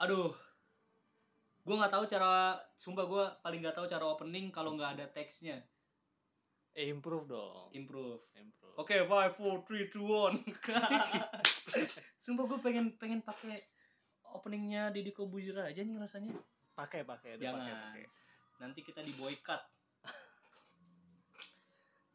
Aduh. 0.00 0.32
Gue 1.60 1.76
nggak 1.76 1.92
tahu 1.92 2.04
cara 2.08 2.56
sumpah 2.80 3.04
gue 3.04 3.24
paling 3.44 3.60
nggak 3.60 3.76
tahu 3.76 3.86
cara 3.86 4.04
opening 4.08 4.48
kalau 4.48 4.72
nggak 4.74 4.96
ada 4.96 5.06
teksnya. 5.12 5.60
Eh, 6.72 6.88
improve 6.88 7.28
dong. 7.28 7.68
Improve. 7.76 8.24
Improve. 8.32 8.74
Oke, 8.80 8.96
five, 9.04 9.32
four, 9.36 9.60
three, 9.68 9.92
two, 9.92 10.08
one. 10.08 10.40
Sumpah 12.24 12.44
gue 12.48 12.58
pengen 12.64 12.96
pengen 12.96 13.20
pakai 13.20 13.60
openingnya 14.32 14.88
Deddy 14.88 15.12
Kobuzier 15.12 15.60
aja 15.60 15.84
nih 15.84 16.00
rasanya. 16.00 16.32
Pakai, 16.72 17.04
pakai, 17.04 17.36
Jangan. 17.36 17.60
pakai, 17.60 17.74
pakai. 17.76 18.04
Nanti 18.64 18.80
kita 18.80 19.04
di 19.04 19.12
boycott. 19.12 19.60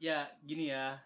ya, 0.01 0.25
gini 0.41 0.73
ya. 0.73 0.97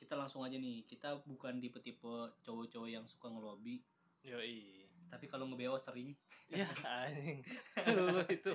Kita 0.00 0.16
langsung 0.16 0.40
aja 0.46 0.56
nih. 0.56 0.88
Kita 0.88 1.20
bukan 1.28 1.60
tipe-tipe 1.60 2.40
cowok-cowok 2.40 2.88
yang 2.88 3.04
suka 3.04 3.28
ngelobi, 3.28 3.84
Yoi. 4.24 4.79
Tapi 5.10 5.26
kalau 5.26 5.50
nge-BO 5.50 5.74
sering. 5.76 6.14
Ya, 6.46 6.70
anjing. 6.86 7.42
Lu 7.90 8.22
itu. 8.30 8.54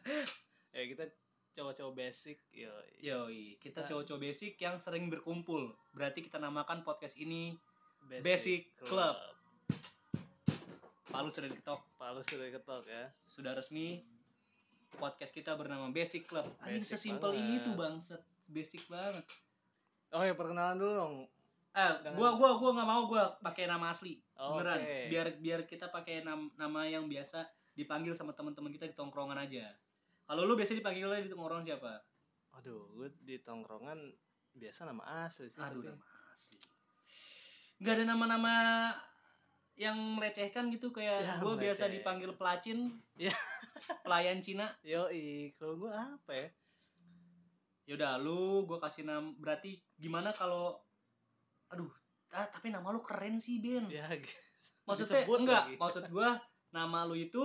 ya 0.76 0.82
kita 0.84 1.04
cowok-cowok 1.52 1.92
basic, 1.96 2.38
yoi. 2.52 2.88
Yoi, 3.00 3.42
kita 3.56 3.84
cowok-cowok 3.88 4.20
basic 4.20 4.60
yang 4.60 4.76
sering 4.76 5.08
berkumpul. 5.08 5.72
Berarti 5.96 6.24
kita 6.24 6.36
namakan 6.36 6.84
podcast 6.84 7.16
ini 7.16 7.56
Basic 8.20 8.76
Club. 8.84 9.16
Palu 11.12 11.28
sudah 11.28 11.48
diketok. 11.48 11.80
Palu 12.00 12.20
sudah 12.24 12.48
ketok 12.48 12.84
ya. 12.88 13.04
Sudah 13.28 13.52
resmi 13.52 14.00
podcast 14.96 15.32
kita 15.32 15.56
bernama 15.56 15.88
Basic 15.92 16.24
Club. 16.24 16.48
Anjing 16.64 16.84
Basic 16.84 16.96
sesimpel 16.96 17.32
banget. 17.36 17.56
itu 17.60 17.70
bangset. 17.76 18.22
Basic 18.48 18.82
banget. 18.88 19.24
Oh 20.12 20.20
ya 20.24 20.36
perkenalan 20.36 20.76
dulu 20.76 20.92
dong. 20.92 21.14
Eh, 21.72 21.92
Dengan- 22.04 22.14
gua 22.14 22.30
gua 22.36 22.50
gua 22.54 22.70
nggak 22.76 22.88
mau 22.88 23.02
gua 23.06 23.24
pakai 23.40 23.64
nama 23.64 23.88
asli. 23.88 24.20
Oh, 24.36 24.60
Beneran. 24.60 24.76
oke. 24.78 24.96
Biar 25.08 25.26
biar 25.40 25.60
kita 25.64 25.88
pakai 25.88 26.20
nam- 26.20 26.52
nama 26.54 26.84
yang 26.84 27.08
biasa 27.08 27.42
dipanggil 27.72 28.12
sama 28.12 28.36
teman-teman 28.36 28.68
kita 28.68 28.84
di 28.84 28.92
tongkrongan 28.92 29.40
aja. 29.40 29.72
Kalau 30.22 30.44
lu 30.44 30.52
biasa 30.52 30.76
dipanggilnya 30.76 31.24
di 31.24 31.32
tongkrongan 31.32 31.64
siapa? 31.64 31.92
Aduh, 32.52 32.92
gue 32.92 33.08
di 33.18 33.40
tongkrongan 33.40 33.96
biasa 34.52 34.84
nama 34.84 35.24
asli 35.24 35.48
sih. 35.48 35.56
Aduh, 35.56 35.80
tapi- 35.80 35.88
nama 35.88 36.06
asli. 36.28 36.56
Gak 37.80 37.94
ada 37.96 38.04
nama-nama 38.06 38.54
yang 39.74 39.96
melecehkan 39.96 40.68
gitu 40.68 40.92
kayak 40.92 41.24
Ya, 41.24 41.40
gue 41.40 41.54
biasa 41.56 41.88
dipanggil 41.88 42.36
pelacin, 42.36 43.00
Ya. 43.16 43.32
pelayan 44.04 44.38
Cina. 44.38 44.68
Yoi, 44.84 45.56
kalau 45.56 45.80
gue 45.80 45.90
apa 45.90 46.30
ya? 46.30 46.48
Yaudah, 47.88 48.20
lu 48.20 48.62
gue 48.62 48.78
kasih 48.78 49.02
nama. 49.02 49.32
Berarti 49.34 49.80
gimana 49.96 50.30
kalau, 50.30 50.78
aduh, 51.72 51.90
ah, 52.36 52.46
tapi 52.52 52.68
nama 52.68 52.92
lu 52.92 53.00
keren 53.00 53.40
sih 53.40 53.58
Ben. 53.58 53.88
Ya, 53.88 54.06
gitu. 54.20 54.36
Maksudnya 54.84 55.24
disebut 55.24 55.38
enggak, 55.42 55.64
lagi. 55.66 55.74
maksud 55.80 56.04
gue 56.10 56.28
nama 56.72 56.98
lu 57.08 57.16
itu 57.16 57.42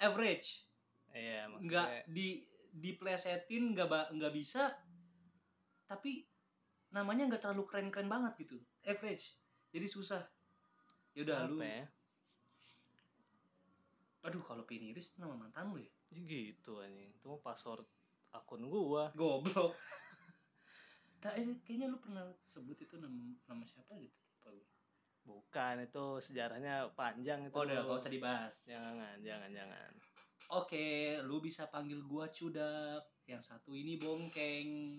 average, 0.00 0.64
Iya, 1.12 1.50
enggak 1.50 2.06
di 2.08 2.46
diplesetin 2.70 3.74
nggak 3.74 3.88
ba- 3.90 4.10
nggak 4.14 4.32
bisa, 4.32 4.70
tapi 5.90 6.22
namanya 6.94 7.26
nggak 7.34 7.42
terlalu 7.42 7.66
keren-keren 7.66 8.06
banget 8.06 8.46
gitu, 8.46 8.56
average. 8.86 9.34
Jadi 9.74 9.86
susah. 9.90 10.22
Yaudah 11.18 11.50
lu, 11.50 11.58
apa 11.58 11.66
ya? 11.66 11.84
aduh 14.20 14.44
kalau 14.44 14.68
piniris 14.68 15.16
nama 15.16 15.32
mantan 15.32 15.72
lu 15.72 15.80
ya? 15.80 15.90
Ya 16.12 16.20
Gitu 16.28 16.76
anjing. 16.78 17.10
Itu 17.16 17.32
mah 17.32 17.40
password 17.40 17.86
akun 18.30 18.68
gua. 18.68 19.10
Goblok. 19.16 19.74
Tak, 21.20 21.36
eh, 21.36 21.44
kayaknya 21.60 21.92
lu 21.92 22.00
pernah 22.00 22.24
sebut 22.48 22.80
itu 22.80 22.96
nama 22.96 23.36
nama 23.44 23.64
siapa 23.68 23.92
gitu? 24.00 24.16
Lupa 24.40 24.48
gue. 24.56 24.68
Bukan, 25.20 25.74
itu 25.84 26.06
sejarahnya 26.24 26.88
panjang 26.96 27.44
itu. 27.44 27.52
Oh, 27.52 27.68
udah 27.68 27.84
gak 27.84 28.00
usah 28.00 28.12
dibahas. 28.12 28.54
Jangan, 28.64 29.20
jangan, 29.20 29.52
jangan. 29.52 29.92
Oke, 30.50 31.14
lu 31.22 31.38
bisa 31.38 31.70
panggil 31.70 32.02
gua 32.02 32.26
Cudak. 32.26 33.06
Yang 33.30 33.54
satu 33.54 33.78
ini 33.78 33.94
Bongkeng. 33.94 34.98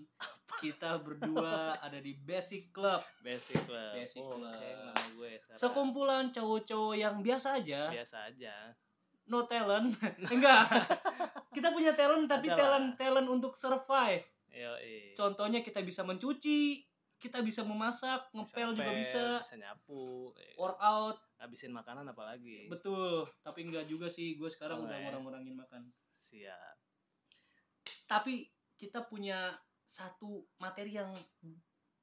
Kita 0.56 0.96
berdua 1.04 1.76
ada 1.84 2.00
di 2.00 2.16
Basic 2.16 2.72
Club. 2.72 3.04
Basic 3.20 3.60
lah. 3.68 3.92
Basic 3.92 4.24
oh, 4.24 4.40
Club. 4.40 4.48
oke, 4.56 4.68
nama 4.72 5.04
gue 5.12 5.30
sekarang. 5.36 5.60
Sekumpulan 5.60 6.24
cowok-cowok 6.32 6.96
yang 6.96 7.20
biasa 7.20 7.60
aja, 7.60 7.92
biasa 7.92 8.16
aja. 8.32 8.54
no 9.28 9.44
talent. 9.44 9.92
Enggak. 10.32 10.72
Kita 11.52 11.68
punya 11.68 11.92
talent 11.92 12.24
tapi 12.24 12.48
talent 12.48 12.96
talent 12.96 13.28
untuk 13.28 13.52
survive. 13.52 14.24
Yoi. 14.52 15.16
Contohnya 15.16 15.64
kita 15.64 15.80
bisa 15.80 16.04
mencuci, 16.04 16.84
kita 17.16 17.40
bisa 17.40 17.62
memasak, 17.62 18.28
ngepel 18.34 18.74
juga 18.76 18.92
ngepel, 18.92 19.00
bisa, 19.00 19.24
bisa 19.40 19.56
nyapu, 19.56 20.34
eh, 20.36 20.54
workout, 20.58 21.16
habisin 21.38 21.72
makanan 21.72 22.04
apalagi. 22.04 22.68
betul. 22.68 23.24
Tapi 23.40 23.64
enggak 23.64 23.86
juga 23.86 24.10
sih, 24.10 24.34
gue 24.36 24.50
sekarang 24.50 24.82
Oh, 24.82 24.84
udah 24.84 24.96
ya. 24.98 25.08
ngurang-ngurangin 25.08 25.54
makan. 25.54 25.88
Siap. 26.18 26.76
Tapi 28.06 28.44
kita 28.76 29.06
punya 29.06 29.54
satu 29.82 30.44
materi 30.58 30.98
yang 30.98 31.12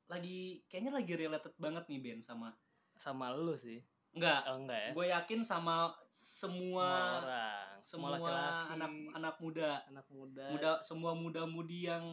lagi 0.09 0.65
kayaknya 0.65 0.93
lagi 0.97 1.13
related 1.13 1.53
banget 1.61 1.85
nih 1.85 1.99
Ben 2.01 2.19
sama 2.23 2.49
Sama 2.97 3.31
lu 3.31 3.53
sih. 3.55 3.79
Enggak 4.11 4.41
Oh, 4.45 4.57
enggak 4.57 4.79
ya? 4.79 4.91
gue 4.91 5.05
yakin 5.07 5.39
sama 5.41 5.93
semua 6.09 7.21
orang, 7.21 7.67
semua 7.77 8.09
laki-laki, 8.17 8.65
anak 8.73 8.91
anak 9.13 9.35
muda 9.37 9.69
anak 9.85 10.07
muda. 10.09 10.45
muda 10.49 10.71
semua 10.81 11.11
muda-mudi 11.13 11.85
yang 11.85 12.05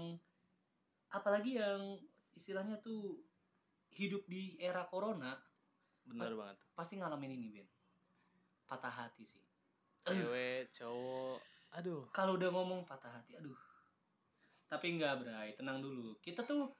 apalagi 1.09 1.57
yang 1.57 1.97
istilahnya 2.33 2.77
tuh 2.79 3.17
hidup 3.91 4.23
di 4.27 4.55
era 4.59 4.84
corona 4.84 5.41
Bener 6.05 6.31
banget. 6.31 6.57
pasti 6.73 7.01
ngalamin 7.01 7.33
ini 7.33 7.49
Ben 7.51 7.69
patah 8.65 8.93
hati 8.93 9.25
sih 9.25 9.43
Cewek, 10.07 10.71
cowok. 10.71 11.39
Aduh. 11.75 12.07
kalau 12.11 12.37
udah 12.37 12.49
ngomong 12.49 12.84
patah 12.84 13.11
hati 13.11 13.34
aduh 13.34 13.57
tapi 14.67 14.95
enggak 14.95 15.19
Bray 15.19 15.55
tenang 15.55 15.81
dulu 15.81 16.15
kita 16.21 16.43
tuh 16.43 16.71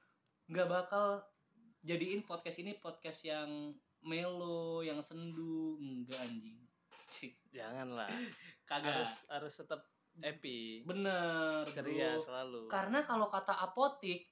nggak 0.47 0.67
bakal 0.67 1.19
jadiin 1.81 2.21
podcast 2.21 2.59
ini 2.59 2.77
podcast 2.77 3.23
yang 3.23 3.75
melo 4.07 4.79
yang 4.79 5.03
sendu. 5.03 5.75
Enggak 5.77 6.23
anjing. 6.23 6.57
Cik, 7.11 7.33
Janganlah. 7.51 8.07
kagak. 8.69 9.03
Harus 9.03 9.13
harus 9.27 9.53
tetap 9.53 9.81
happy. 10.17 10.81
bener 10.81 11.61
Ceria 11.69 12.17
bro. 12.17 12.23
selalu. 12.25 12.61
karena 12.67 13.05
kalau 13.05 13.29
kata 13.29 13.53
apotik 13.53 14.25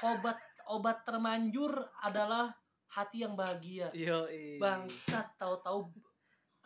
obat 0.00 0.38
obat 0.74 1.02
termanjur 1.02 1.74
adalah 1.98 2.52
hati 2.88 3.26
yang 3.26 3.34
bahagia. 3.34 3.90
Yo, 3.92 4.24
bangsat 4.56 5.34
tahu-tahu. 5.36 5.90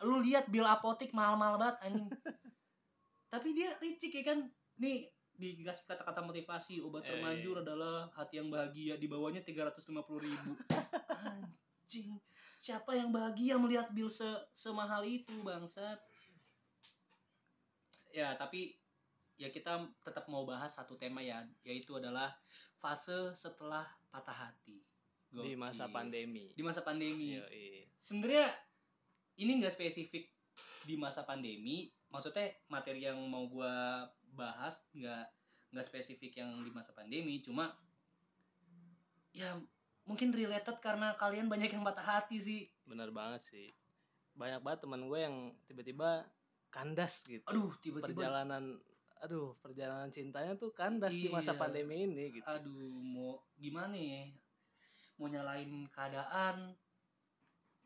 Lu 0.03 0.19
lihat 0.19 0.47
bil 0.47 0.63
apotik 0.63 1.11
mahal-mahal 1.11 1.57
banget 1.57 1.77
anjing. 1.81 2.07
Tapi 3.33 3.49
dia 3.51 3.73
licik 3.81 4.13
ya 4.13 4.23
kan? 4.29 4.39
Nih 4.77 5.09
dikasih 5.33 5.89
kata-kata 5.89 6.21
motivasi 6.21 6.77
obat 6.79 7.01
Eh. 7.03 7.09
termanjur 7.09 7.65
adalah 7.65 8.05
hati 8.13 8.37
yang 8.37 8.53
bahagia 8.53 9.01
di 9.01 9.09
bawahnya 9.09 9.41
350.000 9.41 9.81
ribu. 10.21 10.51
Anjing 11.09 12.13
siapa 12.63 12.95
yang 12.95 13.11
bahagia 13.11 13.59
melihat 13.59 13.91
bil 13.91 14.07
se 14.07 14.23
semahal 14.55 15.03
itu 15.03 15.35
bangsat 15.43 15.99
ya 18.15 18.39
tapi 18.39 18.79
ya 19.35 19.51
kita 19.51 19.83
tetap 19.99 20.31
mau 20.31 20.47
bahas 20.47 20.71
satu 20.71 20.95
tema 20.95 21.19
ya 21.19 21.43
yaitu 21.67 21.99
adalah 21.99 22.31
fase 22.79 23.35
setelah 23.35 23.83
patah 24.07 24.47
hati 24.47 24.79
di 25.33 25.59
masa 25.59 25.91
Gokil. 25.91 25.95
pandemi. 25.97 26.45
di 26.55 26.63
masa 26.63 26.79
pandemi 26.87 27.35
sebenarnya 27.99 28.55
ini 29.43 29.59
nggak 29.59 29.75
spesifik 29.75 30.31
di 30.87 30.95
masa 30.95 31.27
pandemi 31.27 31.91
maksudnya 32.07 32.47
materi 32.71 33.03
yang 33.03 33.19
mau 33.27 33.43
gua 33.51 34.07
bahas 34.39 34.87
nggak 34.95 35.25
nggak 35.75 35.83
spesifik 35.83 36.39
yang 36.39 36.63
di 36.63 36.71
masa 36.71 36.95
pandemi 36.95 37.43
cuma 37.43 37.75
ya 39.35 39.57
mungkin 40.03 40.29
related 40.29 40.77
karena 40.79 41.15
kalian 41.15 41.47
banyak 41.47 41.71
yang 41.71 41.81
patah 41.81 42.03
hati 42.03 42.35
sih 42.37 42.61
bener 42.83 43.09
banget 43.09 43.41
sih. 43.41 43.71
Banyak 44.33 44.59
banget 44.59 44.79
teman 44.83 45.05
gue 45.05 45.19
yang 45.19 45.35
tiba-tiba 45.63 46.25
kandas 46.67 47.21
gitu. 47.23 47.45
aduh 47.45 47.69
tiba-tiba 47.77 48.17
perjalanan 48.17 48.81
aduh 49.21 49.53
perjalanan 49.61 50.09
cintanya 50.09 50.57
tuh 50.57 50.73
kandas 50.73 51.13
di 51.13 51.29
masa 51.29 51.53
Iya. 51.53 51.61
pandemi 51.61 52.03
ini 52.03 52.33
gitu. 52.33 52.43
aduh 52.43 52.73
mau 52.99 53.37
gimana 53.55 53.93
ya 53.93 54.25
mau 55.15 55.29
nyalain 55.29 55.69
keadaan 55.87 56.73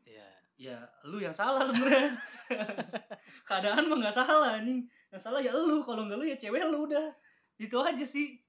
Iya. 0.02 0.24
ya 0.56 0.78
lu 1.04 1.20
yang 1.20 1.36
salah 1.36 1.62
sebenarnya 1.62 2.16
keadaan 3.48 3.86
mah 3.86 3.96
nggak 4.00 4.16
salah 4.16 4.56
anjing 4.56 4.82
yang 5.12 5.20
salah 5.20 5.38
ya 5.38 5.52
lu 5.52 5.84
kalau 5.84 6.08
nggak 6.08 6.18
lu 6.18 6.24
ya 6.24 6.34
cewek 6.34 6.64
lu 6.64 6.88
udah 6.88 7.12
itu 7.60 7.76
aja 7.76 8.02
sih 8.08 8.40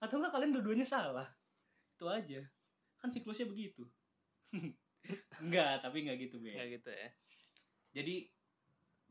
atau 0.00 0.16
enggak 0.16 0.32
kalian 0.32 0.56
dua-duanya 0.56 0.86
salah 0.88 1.28
itu 1.94 2.08
aja 2.08 2.40
kan 3.04 3.12
siklusnya 3.12 3.44
begitu. 3.44 3.84
Enggak 5.44 5.84
tapi 5.84 6.08
nggak 6.08 6.24
gitu 6.24 6.40
be. 6.40 6.56
Kayak 6.56 6.80
gitu 6.80 6.88
ya. 6.88 7.08
jadi 7.92 8.16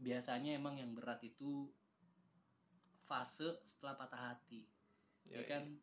biasanya 0.02 0.58
emang 0.58 0.82
yang 0.82 0.98
berat 0.98 1.22
itu 1.22 1.70
fase 3.06 3.62
setelah 3.62 3.94
patah 3.94 4.34
hati. 4.34 4.66
Ya 5.30 5.46
kan? 5.46 5.78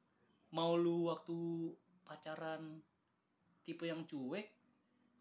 Mau 0.50 0.74
lu 0.74 1.06
waktu 1.06 1.70
pacaran 2.02 2.82
tipe 3.62 3.86
yang 3.86 4.02
cuek 4.02 4.50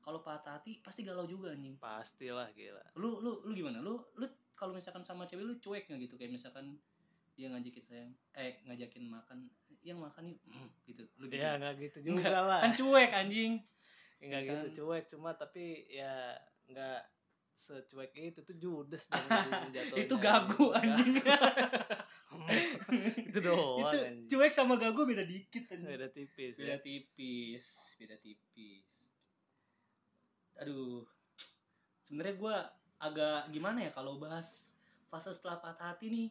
kalau 0.01 0.25
patah 0.25 0.57
hati 0.57 0.81
pasti 0.81 1.05
galau 1.05 1.29
juga 1.29 1.53
anjing. 1.53 1.77
Pastilah 1.77 2.49
gila. 2.57 2.81
Lu 2.97 3.21
lu 3.21 3.45
lu 3.45 3.53
gimana? 3.53 3.85
Lu 3.85 4.01
lu 4.17 4.25
kalau 4.57 4.73
misalkan 4.73 5.05
sama 5.05 5.29
cewek 5.29 5.45
lu 5.45 5.61
cuek 5.61 5.85
nggak 5.85 6.09
gitu 6.09 6.17
kayak 6.17 6.33
misalkan 6.33 6.81
dia 7.37 7.53
ngajakin 7.53 7.85
sayang 7.85 8.11
eh 8.35 8.59
ngajakin 8.65 9.05
makan 9.07 9.47
yang 9.83 9.99
makan 9.99 10.35
yuk. 10.35 10.39
Mm, 10.47 10.69
gitu. 10.87 11.03
Gitu. 11.15 11.33
ya 11.35 11.55
nggak 11.55 11.73
gitu 11.79 11.97
juga 12.03 12.29
lah. 12.43 12.59
Kan 12.63 12.73
cuek 12.75 13.11
anjing. 13.15 13.53
Nggak 14.19 14.41
gitu 14.45 14.67
cuek. 14.83 15.03
Cuma 15.07 15.31
tapi 15.35 15.87
ya 15.87 16.35
nggak 16.67 17.01
secuek 17.59 18.11
itu. 18.15 18.39
Tuh 18.43 18.55
judes 18.59 19.03
dong 19.07 19.27
itu 20.03 20.15
gagu 20.19 20.65
Enggak. 20.75 20.83
anjing. 20.83 21.13
Itu 23.29 23.41
doang 23.41 23.89
itu 23.89 23.97
anjing. 24.05 24.27
cuek 24.29 24.53
sama 24.53 24.77
gagu 24.77 25.01
beda 25.05 25.25
dikit 25.25 25.69
anjing. 25.69 25.85
beda 25.85 26.07
tipis 26.13 26.53
beda 26.57 26.77
ya. 26.77 26.81
tipis 26.81 27.65
beda 27.97 28.15
tipis. 28.21 29.13
Aduh. 30.61 31.05
Sebenarnya 32.05 32.35
gua 32.41 32.55
agak 32.97 33.53
gimana 33.53 33.85
ya 33.85 33.91
kalau 33.93 34.17
bahas 34.17 34.77
fase 35.09 35.33
setelah 35.33 35.61
patah 35.61 35.93
hati 35.93 36.09
nih 36.09 36.27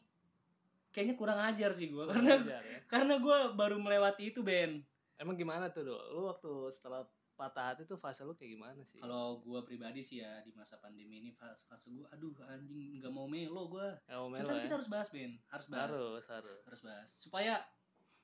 kayaknya 0.99 1.15
kurang 1.15 1.39
ajar 1.39 1.71
sih 1.71 1.95
gua 1.95 2.11
karena 2.11 2.43
Wajar 2.43 2.63
ya. 2.67 2.79
karena 2.91 3.15
gua 3.23 3.55
baru 3.55 3.79
melewati 3.79 4.35
itu 4.35 4.43
Ben. 4.43 4.83
Emang 5.15 5.39
gimana 5.39 5.71
tuh 5.71 5.87
do 5.87 5.95
lu 6.11 6.27
waktu 6.27 6.51
setelah 6.75 7.07
patah 7.39 7.71
hati 7.71 7.87
tuh 7.87 7.95
fase 7.95 8.27
lu 8.27 8.35
kayak 8.35 8.59
gimana 8.59 8.83
sih? 8.83 8.99
Kalau 8.99 9.39
gua 9.47 9.63
pribadi 9.63 10.03
sih 10.03 10.19
ya 10.19 10.43
di 10.43 10.51
masa 10.59 10.75
pandemi 10.83 11.23
ini 11.23 11.31
fase, 11.31 11.63
fase 11.71 11.95
gua 11.95 12.11
aduh 12.11 12.35
anjing 12.51 12.99
nggak 12.99 13.15
mau 13.15 13.31
melo 13.31 13.71
kita, 13.71 14.03
melo 14.11 14.59
kita 14.59 14.75
ya? 14.75 14.75
harus 14.75 14.91
bahas 14.91 15.09
Ben. 15.15 15.39
Harus 15.47 15.67
bahas. 15.71 15.95
Harus 15.95 16.27
harus. 16.27 16.59
Harus 16.67 16.81
bahas. 16.83 17.09
Supaya 17.15 17.63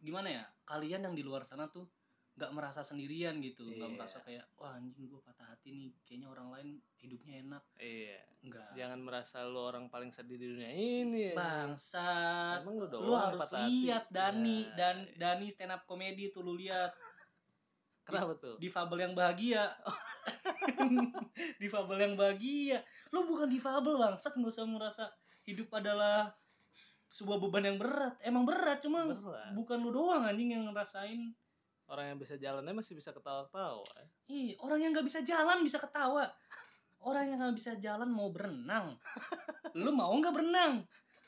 gimana 0.03 0.29
ya 0.29 0.45
kalian 0.67 1.07
yang 1.07 1.15
di 1.15 1.23
luar 1.23 1.47
sana 1.47 1.71
tuh 1.71 1.87
nggak 2.35 2.51
merasa 2.51 2.83
sendirian 2.83 3.39
gitu 3.39 3.63
nggak 3.63 3.79
Iya. 3.87 3.95
merasa 3.95 4.19
kayak 4.19 4.43
wah 4.59 4.75
anjing 4.75 5.07
gue 5.07 5.23
patah 5.23 5.55
hati 5.55 5.71
nih 5.71 5.95
kayaknya 6.03 6.27
orang 6.27 6.49
lain 6.51 6.69
hidupnya 6.99 7.35
enak. 7.41 7.63
Iya. 7.79 8.19
Enggak 8.43 8.69
jangan 8.75 9.01
merasa 9.01 9.37
lu 9.47 9.61
orang 9.61 9.87
paling 9.87 10.11
sedih 10.11 10.35
di 10.35 10.47
dunia 10.51 10.71
ini 10.71 11.31
ya. 11.31 11.35
bangsat. 11.35 12.67
Emang 12.67 12.75
lu 12.75 12.87
lu 12.91 13.15
harus 13.15 13.39
patah 13.39 13.65
hati? 13.65 13.87
lihat 13.87 14.05
Dani. 14.11 14.59
Ya, 14.67 14.75
dan 14.75 14.97
iya. 15.05 15.15
Dani 15.15 15.47
stand 15.47 15.73
up 15.73 15.87
comedy 15.87 16.29
tuh 16.29 16.43
lu 16.43 16.59
lihat. 16.59 16.91
Kenapa 18.03 18.35
tuh? 18.37 18.59
difabel 18.59 18.99
yang 19.01 19.15
bahagia. 19.15 19.65
Difabel 21.63 21.99
yang 22.01 22.15
bahagia. 22.15 22.83
Lu 23.11 23.25
bukan 23.25 23.49
difabel 23.49 23.95
bangsat. 23.95 24.35
Nggak 24.35 24.53
usah 24.53 24.67
merasa 24.67 25.05
hidup 25.45 25.71
adalah 25.73 26.35
sebuah 27.09 27.39
beban 27.39 27.65
yang 27.65 27.79
berat. 27.79 28.19
Emang 28.21 28.43
berat 28.43 28.83
cuma 28.83 29.07
Berat. 29.07 29.55
bukan 29.55 29.79
lu 29.79 29.91
doang 29.91 30.27
anjing 30.27 30.51
yang 30.51 30.67
ngerasain 30.67 31.31
orang 31.89 32.15
yang 32.15 32.19
bisa 32.19 32.35
jalannya 32.41 32.73
masih 32.73 32.97
bisa 32.97 33.13
ketawa-ketawa 33.13 33.85
ya. 33.85 34.07
Ih, 34.33 34.51
orang 34.61 34.81
yang 34.81 34.91
nggak 34.97 35.07
bisa 35.07 35.21
jalan 35.21 35.61
bisa 35.61 35.77
ketawa. 35.77 36.25
Orang 37.05 37.29
yang 37.29 37.37
nggak 37.37 37.57
bisa 37.57 37.73
jalan 37.77 38.09
mau 38.09 38.33
berenang. 38.33 38.97
lu 39.77 39.93
mau 39.93 40.13
nggak 40.17 40.33
berenang? 40.33 40.85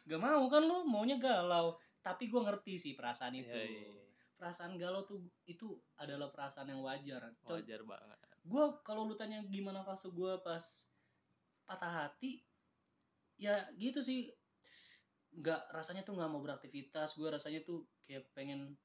Gak 0.06 0.22
mau 0.22 0.46
kan 0.46 0.62
lu 0.62 0.86
maunya 0.86 1.18
galau. 1.18 1.74
Tapi 2.00 2.30
gua 2.30 2.46
ngerti 2.46 2.78
sih 2.78 2.92
perasaan 2.94 3.34
itu. 3.34 3.50
Iya, 3.50 3.66
iya, 3.66 3.86
iya. 3.90 4.04
Perasaan 4.38 4.78
galau 4.78 5.02
tuh 5.02 5.26
itu 5.50 5.74
adalah 5.98 6.30
perasaan 6.30 6.70
yang 6.70 6.80
wajar. 6.86 7.34
Wajar 7.42 7.82
banget 7.82 8.18
Gua 8.46 8.78
kalau 8.86 9.10
lu 9.10 9.18
tanya 9.18 9.42
gimana 9.50 9.82
fase 9.82 10.06
gua 10.14 10.38
pas 10.38 10.62
patah 11.66 12.06
hati, 12.06 12.46
ya 13.34 13.66
gitu 13.74 13.98
sih. 13.98 14.30
Nggak 15.34 15.74
rasanya 15.74 16.06
tuh 16.06 16.14
nggak 16.14 16.30
mau 16.30 16.38
beraktivitas. 16.38 17.18
Gua 17.18 17.34
rasanya 17.34 17.66
tuh 17.66 17.82
kayak 18.06 18.30
pengen 18.30 18.78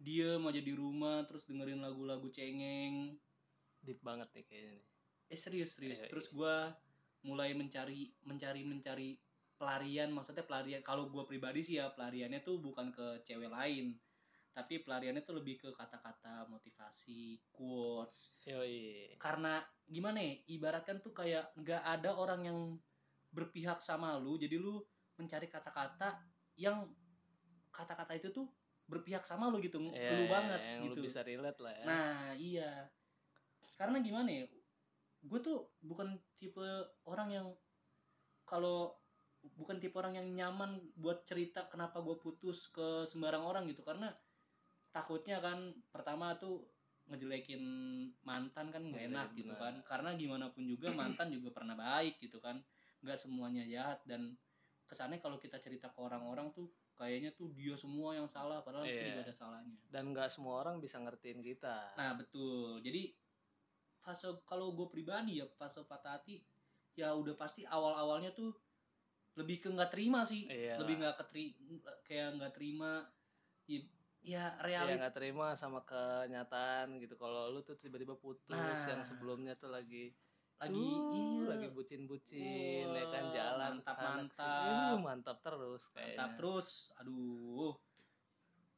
diem 0.00 0.40
aja 0.48 0.62
di 0.64 0.72
rumah 0.72 1.28
terus 1.28 1.44
dengerin 1.44 1.84
lagu-lagu 1.84 2.26
cengeng. 2.32 3.20
Deep 3.84 4.00
banget 4.00 4.32
nih 4.32 4.44
kayaknya 4.48 4.72
nih. 4.80 4.86
Eh 5.30 5.38
serius 5.38 5.76
serius. 5.76 6.00
Iya, 6.00 6.08
terus 6.08 6.26
iya. 6.32 6.34
gua 6.34 6.56
mulai 7.20 7.52
mencari 7.52 8.08
mencari 8.24 8.64
mencari 8.64 9.10
pelarian 9.60 10.08
maksudnya 10.08 10.48
pelarian 10.48 10.80
kalau 10.80 11.12
gua 11.12 11.28
pribadi 11.28 11.60
sih 11.60 11.76
ya 11.76 11.92
pelariannya 11.92 12.40
tuh 12.40 12.64
bukan 12.64 12.88
ke 12.88 13.20
cewek 13.28 13.52
lain 13.52 13.92
tapi 14.50 14.82
pelariannya 14.82 15.22
tuh 15.22 15.38
lebih 15.38 15.62
ke 15.62 15.70
kata-kata 15.70 16.48
motivasi 16.50 17.38
quotes. 17.54 18.42
Yoi. 18.50 19.14
Karena 19.20 19.62
gimana 19.86 20.18
ya 20.18 20.34
ibaratkan 20.50 20.98
tuh 20.98 21.14
kayak 21.14 21.54
nggak 21.54 21.82
ada 21.86 22.10
orang 22.18 22.40
yang 22.48 22.58
berpihak 23.30 23.78
sama 23.78 24.18
lu 24.18 24.34
jadi 24.34 24.58
lu 24.58 24.82
mencari 25.14 25.46
kata-kata 25.46 26.18
yang 26.58 26.90
kata-kata 27.70 28.18
itu 28.18 28.34
tuh 28.34 28.50
berpihak 28.90 29.22
sama 29.22 29.46
lu 29.46 29.62
gitu 29.62 29.78
Ya, 29.94 30.10
lu 30.18 30.26
banget 30.26 30.60
yang 30.60 30.82
gitu. 30.90 30.98
lu 30.98 31.06
bisa 31.06 31.22
relate 31.22 31.60
lah 31.62 31.72
ya. 31.78 31.84
Nah 31.86 32.18
iya. 32.34 32.70
Karena 33.78 34.02
gimana 34.02 34.28
ya 34.28 34.44
Gue 35.22 35.38
tuh 35.38 35.70
bukan 35.80 36.18
tipe 36.36 36.60
orang 37.06 37.30
yang 37.30 37.46
Kalau 38.42 38.98
Bukan 39.56 39.78
tipe 39.80 39.94
orang 39.96 40.18
yang 40.18 40.28
nyaman 40.34 40.76
Buat 40.98 41.24
cerita 41.24 41.64
kenapa 41.70 42.02
gue 42.02 42.18
putus 42.18 42.68
ke 42.68 43.06
sembarang 43.06 43.40
orang 43.40 43.64
gitu. 43.70 43.80
Karena 43.80 44.10
Takutnya 44.90 45.38
kan 45.38 45.70
Pertama 45.94 46.34
tuh 46.36 46.66
Ngejelekin 47.10 47.62
mantan 48.22 48.70
kan 48.70 48.82
nggak 48.86 49.02
Iya, 49.02 49.10
enak 49.10 49.28
gitu 49.34 49.54
kan. 49.58 49.74
Karena 49.82 50.14
gimana 50.14 50.46
pun 50.50 50.62
juga 50.66 50.90
mantan 50.98 51.30
juga 51.30 51.50
pernah 51.54 51.74
baik 51.74 52.18
gitu 52.22 52.38
kan. 52.42 52.58
Nggak 53.02 53.18
semuanya 53.18 53.64
jahat 53.66 53.98
Dan 54.06 54.34
kesannya 54.86 55.22
kalau 55.22 55.38
kita 55.38 55.58
cerita 55.62 55.86
ke 55.90 55.98
orang-orang 56.02 56.50
tuh 56.50 56.66
Kayaknya 57.00 57.32
tuh 57.32 57.48
dia 57.50 57.72
semua 57.74 58.12
yang 58.12 58.28
salah 58.28 58.60
Padahal 58.60 58.84
kita 58.84 58.92
Iya. 58.92 59.08
juga 59.10 59.22
ada 59.24 59.34
salahnya 59.34 59.76
dan 59.88 60.12
nggak 60.12 60.28
semua 60.28 60.60
orang 60.60 60.76
bisa 60.76 61.00
ngertiin 61.00 61.40
kita 61.40 61.96
Nah 61.96 62.12
betul. 62.12 62.76
Jadi 62.84 63.16
fase 63.96 64.28
kalau 64.44 64.76
gue 64.76 64.84
pribadi 64.86 65.40
ya 65.40 65.48
fase 65.50 65.80
patah 65.82 66.20
hati 66.20 66.44
ya 66.92 67.16
udah 67.16 67.32
pasti 67.34 67.64
awal-awalnya 67.64 68.30
tuh 68.30 68.52
lebih 69.32 69.58
ke 69.58 69.68
nggak 69.70 69.88
terima 69.88 70.20
sih. 70.22 70.44
Iya 70.44 70.76
Lebih 70.76 71.00
nggak 71.00 71.16
keteri 71.16 71.56
kayak 72.04 72.36
nggak 72.36 72.52
terima. 72.52 73.08
Ya, 74.20 74.52
ya 74.60 74.84
Iya 74.84 75.00
nggak 75.00 75.16
terima 75.16 75.56
sama 75.56 75.80
kenyataan 75.80 77.00
gitu 77.00 77.16
kalau 77.16 77.48
lu 77.48 77.64
tuh 77.64 77.80
tiba-tiba 77.80 78.12
putus 78.14 78.52
Nah. 78.52 78.76
yang 78.90 79.00
sebelumnya 79.00 79.56
tuh 79.56 79.72
lagi 79.72 80.12
lagi 80.60 80.76
uh, 80.76 81.12
iya 81.16 81.44
lagi 81.48 81.68
bucin-bucin 81.72 82.86
ya 82.92 83.04
kan 83.08 83.24
jalan 83.32 83.72
mantap, 83.80 83.96
ke 83.96 84.00
sana 84.04 84.12
mantap. 84.20 84.60
Uh, 84.68 84.96
mantap 85.00 85.36
terus 85.40 85.82
kayaknya 85.96 86.16
mantap 86.20 86.30
terus. 86.36 86.68
Aduh. 87.00 87.72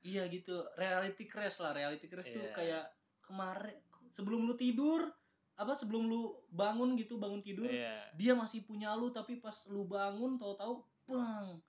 Iya 0.02 0.22
gitu. 0.30 0.62
Reality 0.78 1.24
crash 1.26 1.58
lah. 1.58 1.74
Reality 1.74 2.06
crash 2.06 2.30
tuh 2.30 2.38
Iya. 2.38 2.54
kayak 2.54 2.84
kemarin 3.22 3.74
sebelum 4.14 4.46
lu 4.46 4.54
tidur 4.54 5.10
apa 5.52 5.76
sebelum 5.76 6.08
lu 6.08 6.32
bangun 6.48 6.96
gitu 6.96 7.20
bangun 7.20 7.44
tidur 7.44 7.68
Iya. 7.68 8.08
dia 8.16 8.32
masih 8.32 8.64
punya 8.64 8.96
lu 8.96 9.12
tapi 9.12 9.36
pas 9.38 9.54
lu 9.68 9.84
bangun 9.84 10.40
tahu-tahu 10.40 10.80
bang 11.06 11.60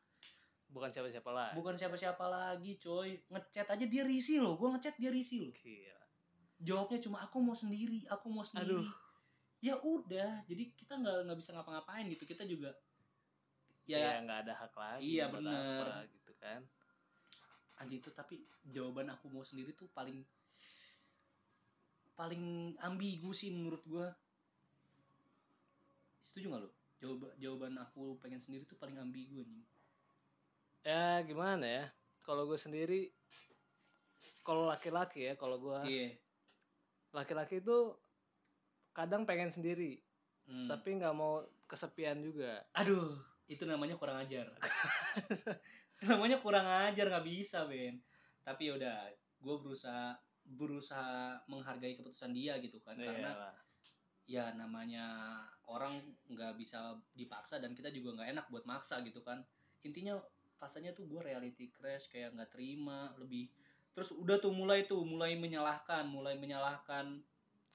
bukan 0.71 0.89
siapa-siapa 0.89 1.29
lah 1.29 1.51
bukan 1.53 1.75
siapa-siapa 1.77 2.25
lagi 2.25 2.79
coy 2.81 3.21
ngechat 3.29 3.67
aja 3.69 3.85
dia 3.85 4.01
risih 4.07 4.41
loh 4.41 4.55
gua 4.57 4.73
ngechat 4.73 4.97
dia 4.97 5.11
risih 5.13 5.45
loh 5.45 5.53
Gila. 5.53 5.99
jawabnya 6.63 6.99
cuma 7.03 7.21
aku 7.21 7.37
mau 7.43 7.53
sendiri 7.53 8.01
aku 8.09 8.27
mau 8.31 8.41
sendiri 8.41 8.81
Aduh. 8.81 8.87
Ya 9.63 9.79
udah 9.79 10.43
jadi 10.43 10.75
kita 10.75 10.99
nggak 10.99 11.17
nggak 11.23 11.39
bisa 11.39 11.55
ngapa-ngapain 11.55 12.11
gitu. 12.11 12.27
Kita 12.27 12.43
juga 12.43 12.75
ya 13.87 13.95
ya 13.95 14.11
nggak 14.27 14.39
ada 14.47 14.53
hak 14.59 14.73
lagi 14.75 15.07
Iya, 15.15 15.31
apa 15.31 16.03
gitu 16.11 16.31
kan. 16.35 16.61
Anjing 17.79 18.03
itu 18.03 18.11
tapi 18.11 18.43
jawaban 18.67 19.07
aku 19.07 19.31
mau 19.31 19.47
sendiri 19.47 19.71
tuh 19.71 19.87
paling 19.95 20.19
paling 22.19 22.75
ambigu 22.83 23.31
sih 23.31 23.55
menurut 23.55 23.79
gua. 23.87 24.11
Setuju 26.19 26.51
nggak 26.51 26.63
lo 26.67 26.71
jawaban 26.99 27.31
jawaban 27.39 27.73
aku 27.79 28.15
pengen 28.19 28.43
sendiri 28.43 28.67
tuh 28.67 28.75
paling 28.75 28.99
ambigu 28.99 29.39
anjing. 29.39 29.63
Ya 30.83 31.23
gimana 31.23 31.63
ya? 31.63 31.85
Kalau 32.23 32.47
gue 32.47 32.59
sendiri 32.59 33.11
kalau 34.43 34.67
laki-laki 34.67 35.31
ya 35.31 35.33
kalau 35.39 35.55
gue 35.55 35.79
iya. 35.87 36.09
laki-laki 37.15 37.63
itu 37.63 37.95
kadang 38.93 39.25
pengen 39.25 39.49
sendiri 39.49 39.99
Hmm. 40.43 40.67
tapi 40.67 40.99
nggak 40.99 41.15
mau 41.15 41.39
kesepian 41.63 42.19
juga 42.19 42.59
Aduh, 42.75 43.15
itu 43.47 43.63
namanya 43.63 43.95
kurang 43.95 44.19
ajar. 44.19 44.43
namanya 46.03 46.35
kurang 46.43 46.67
ajar 46.67 47.07
nggak 47.07 47.23
bisa, 47.23 47.63
Ben. 47.63 47.95
Tapi 48.43 48.67
yaudah, 48.67 49.07
gue 49.39 49.55
berusaha 49.55 50.11
berusaha 50.43 51.39
menghargai 51.47 51.95
keputusan 51.95 52.35
dia 52.35 52.59
gitu 52.59 52.75
kan, 52.83 52.99
karena 52.99 53.31
Iyalah. 53.31 53.55
ya 54.27 54.45
namanya 54.51 55.05
orang 55.63 56.03
nggak 56.27 56.59
bisa 56.59 56.91
dipaksa 57.15 57.63
dan 57.63 57.71
kita 57.71 57.87
juga 57.87 58.19
nggak 58.19 58.35
enak 58.35 58.45
buat 58.51 58.67
maksa 58.67 58.99
gitu 58.99 59.23
kan. 59.23 59.39
Intinya 59.87 60.19
fasenya 60.59 60.91
tuh 60.91 61.07
gue 61.07 61.23
reality 61.23 61.71
crash 61.71 62.11
kayak 62.11 62.35
nggak 62.35 62.51
terima 62.51 63.15
lebih 63.15 63.47
terus 63.93 64.09
udah 64.09 64.41
tuh 64.41 64.49
mulai 64.49 64.87
tuh 64.89 65.05
mulai 65.05 65.37
menyalahkan 65.37 66.07
mulai 66.09 66.33
menyalahkan 66.33 67.21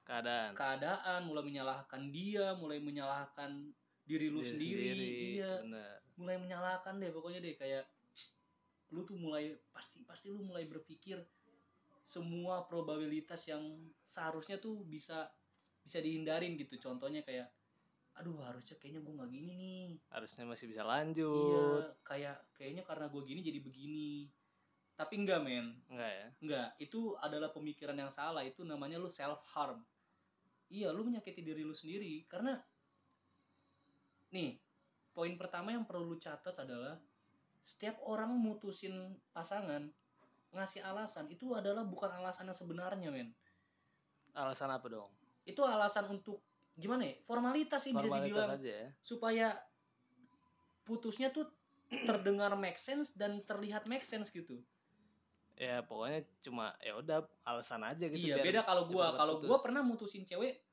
keadaan. 0.09 0.51
Keadaan 0.57 1.19
mulai 1.29 1.43
menyalahkan 1.45 2.01
dia 2.09 2.57
mulai 2.57 2.81
menyalahkan 2.81 3.69
diri 4.09 4.33
lu 4.33 4.41
Diri 4.41 4.49
sendiri, 4.49 5.11
iya. 5.37 5.61
bener. 5.61 6.01
mulai 6.17 6.35
menyalahkan 6.41 6.97
deh 6.97 7.13
pokoknya 7.13 7.39
deh 7.45 7.55
kayak 7.55 7.85
lu 8.89 9.05
tuh 9.05 9.15
mulai 9.15 9.53
pasti 9.69 10.01
pasti 10.01 10.33
lu 10.33 10.41
mulai 10.41 10.65
berpikir 10.65 11.21
semua 12.01 12.65
probabilitas 12.65 13.45
yang 13.45 13.61
seharusnya 14.01 14.57
tuh 14.57 14.81
bisa 14.81 15.29
bisa 15.85 16.01
dihindarin 16.01 16.57
gitu. 16.57 16.81
Contohnya 16.81 17.21
kayak 17.21 17.53
aduh 18.17 18.35
harusnya 18.43 18.75
kayaknya 18.81 19.05
gue 19.05 19.13
nggak 19.13 19.29
gini 19.29 19.51
nih. 19.53 19.87
Harusnya 20.09 20.43
masih 20.49 20.65
bisa 20.67 20.81
iya 20.81 20.89
lanjut 20.89 21.85
kayak 22.01 22.37
kayaknya 22.57 22.83
karena 22.83 23.05
gue 23.13 23.21
gini 23.23 23.39
jadi 23.45 23.59
begini. 23.61 24.25
Tapi 24.97 25.13
enggak 25.21 25.39
men. 25.45 25.77
Enggak 25.87 26.11
ya? 26.11 26.27
Enggak 26.41 26.69
itu 26.81 27.13
adalah 27.21 27.53
pemikiran 27.53 27.95
yang 27.95 28.09
salah. 28.09 28.41
Itu 28.41 28.65
namanya 28.65 28.97
lu 28.97 29.07
self 29.07 29.45
harm 29.53 29.85
iya 30.69 30.93
lu 30.93 31.05
menyakiti 31.05 31.41
diri 31.41 31.65
lu 31.65 31.73
sendiri. 31.73 32.25
Karena 32.29 32.57
nih 34.33 34.57
poin 35.13 35.33
pertama 35.35 35.73
yang 35.73 35.83
perlu 35.83 36.13
lu 36.13 36.17
catat 36.21 36.53
adalah 36.53 36.97
setiap 37.65 37.99
orang 38.05 38.33
mutusin 38.33 39.19
pasangan 39.35 39.89
ngasih 40.49 40.81
alasan 40.81 41.29
itu 41.29 41.53
adalah 41.53 41.85
bukan 41.85 42.09
alasan 42.09 42.49
yang 42.49 42.57
sebenarnya 42.57 43.09
men. 43.13 43.29
Alasan 44.33 44.73
apa 44.73 44.87
dong? 44.89 45.11
Itu 45.45 45.65
alasan 45.65 46.09
untuk 46.09 46.41
gimana 46.79 47.03
ya 47.03 47.19
formalitas 47.27 47.83
sih 47.83 47.91
bisa 47.91 48.07
formalitas 48.07 48.31
dibilang. 48.31 48.55
aja 48.55 48.71
ya. 48.71 48.87
Supaya 49.03 49.47
putusnya 50.87 51.29
tuh 51.29 51.45
terdengar 51.89 52.53
make 52.55 52.77
sense 52.77 53.13
dan 53.17 53.41
terlihat 53.45 53.89
make 53.89 54.05
sense 54.05 54.29
gitu 54.29 54.61
ya 55.59 55.83
pokoknya 55.83 56.23
cuma 56.39 56.71
ya 56.79 56.95
udah 56.95 57.19
alasan 57.43 57.83
aja 57.83 58.07
gitu 58.07 58.31
iya 58.31 58.39
beda 58.39 58.63
kalau 58.63 58.87
gua. 58.87 59.11
cepet-cepet 59.11 59.19
kalau 59.19 59.33
gua 59.43 59.57
pernah 59.59 59.81
mutusin 59.83 60.23
cewek 60.23 60.63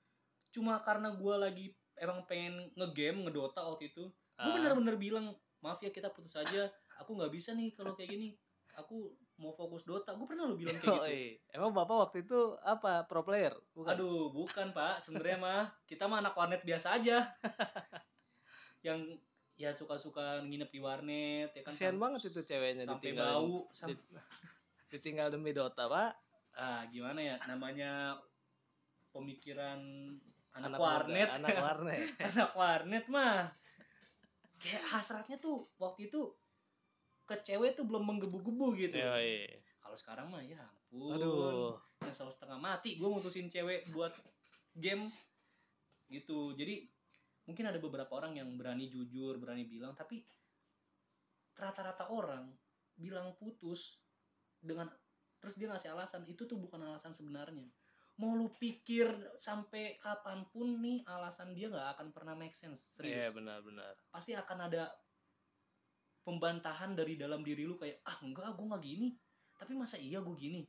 cuma 0.55 0.79
karena 0.79 1.11
gua 1.11 1.43
lagi 1.43 1.75
emang 1.99 2.23
pengen 2.25 2.71
ngegame 2.77 3.27
ngedota 3.27 3.67
waktu 3.67 3.91
itu. 3.91 4.07
Gua 4.37 4.47
Ah, 4.47 4.55
bener-bener 4.55 4.95
bilang 4.95 5.27
maaf 5.59 5.81
ya 5.81 5.91
kita 5.91 6.13
putus 6.13 6.37
aja. 6.37 6.69
Aku 7.01 7.17
nggak 7.17 7.33
bisa 7.33 7.51
nih 7.53 7.73
kalau 7.73 7.97
kayak 7.97 8.15
gini. 8.15 8.29
Aku 8.77 9.11
mau 9.37 9.51
fokus 9.51 9.83
dota. 9.83 10.13
Gua 10.13 10.29
pernah 10.29 10.45
lo 10.45 10.55
bilang 10.55 10.77
kayak 10.77 11.03
gitu. 11.03 11.41
Emang 11.51 11.73
bapak 11.73 11.97
waktu 12.09 12.23
itu 12.23 12.55
apa? 12.63 13.09
Pro 13.09 13.25
player? 13.25 13.57
Bukan? 13.73 13.91
Aduh 13.91 14.29
bukan 14.31 14.71
pak. 14.71 15.01
Sebenarnya 15.01 15.39
mah 15.41 15.63
kita 15.83 16.05
mah 16.05 16.21
anak 16.21 16.37
warnet 16.37 16.63
biasa 16.63 17.01
aja. 17.01 17.25
Yang 18.87 19.19
ya 19.57 19.73
suka-suka 19.73 20.45
nginep 20.45 20.69
di 20.69 20.81
warnet 20.85 21.49
ya 21.51 21.65
kan 21.65 21.73
Kasian 21.73 21.97
banget 21.97 22.29
itu 22.29 22.45
ceweknya 22.45 22.85
sampai 22.85 23.17
bau 23.17 23.65
sam- 23.73 23.89
Di- 23.89 24.05
ditinggal 24.97 25.29
demi 25.29 25.53
Dota 25.53 25.87
pak? 25.87 26.13
Ah 26.57 26.89
gimana 26.89 27.21
ya? 27.21 27.37
Namanya 27.45 28.17
pemikiran 29.13 29.81
anak, 30.57 30.77
muda, 30.77 30.81
warnet. 30.81 31.29
anak 31.37 31.57
warnet. 31.61 32.09
Anak 32.33 32.51
warnet 32.57 33.05
mah. 33.13 33.53
Kayak 34.57 34.85
hasratnya 34.89 35.37
tuh 35.37 35.69
waktu 35.77 36.09
itu 36.09 36.33
ke 37.29 37.37
cewek 37.45 37.77
tuh 37.77 37.85
belum 37.85 38.09
menggebu-gebu 38.09 38.67
gitu. 38.79 38.97
Yoi. 38.97 39.51
kalau 39.83 39.95
sekarang 39.95 40.27
mah 40.33 40.43
ya 40.43 40.59
ampun. 40.59 41.15
Aduh. 41.15 41.77
Nyesel 42.03 42.33
setengah 42.33 42.59
mati 42.59 42.99
gue 42.99 43.07
mutusin 43.07 43.47
cewek 43.47 43.87
buat 43.95 44.17
game 44.75 45.13
gitu. 46.11 46.57
Jadi 46.57 46.89
mungkin 47.47 47.71
ada 47.71 47.79
beberapa 47.79 48.11
orang 48.19 48.35
yang 48.35 48.51
berani 48.59 48.91
jujur 48.91 49.39
berani 49.39 49.63
bilang 49.71 49.95
tapi 49.95 50.27
rata-rata 51.55 52.11
orang 52.11 52.51
bilang 52.99 53.33
putus 53.39 54.03
dengan 54.67 54.91
terus 55.39 55.55
dia 55.55 55.71
ngasih 55.71 55.95
alasan 55.95 56.27
itu 56.27 56.43
tuh 56.45 56.59
bukan 56.59 56.83
alasan 56.83 57.15
sebenarnya. 57.15 57.71
Mau 58.17 58.33
lu 58.33 58.49
pikir 58.49 59.07
sampai 59.37 60.01
kapan 60.01 60.49
pun 60.49 60.81
nih 60.81 61.05
alasan 61.05 61.53
dia 61.53 61.69
nggak 61.69 62.01
akan 62.01 62.07
pernah 62.11 62.33
make 62.33 62.57
sense 62.57 62.97
iya 63.05 63.29
serius 63.29 63.37
benar-benar 63.37 63.93
pasti 64.09 64.33
akan 64.33 64.73
ada 64.73 64.89
pembantahan 66.27 66.97
dari 66.97 67.15
dalam 67.15 67.45
diri 67.47 67.63
lu 67.63 67.79
kayak 67.79 68.03
ah 68.03 68.19
enggak 68.25 68.51
gue 68.57 68.67
nggak 68.67 68.83
gini. 68.83 69.09
Tapi 69.57 69.73
masa 69.73 69.97
iya 69.97 70.19
gue 70.21 70.35
gini? 70.37 70.67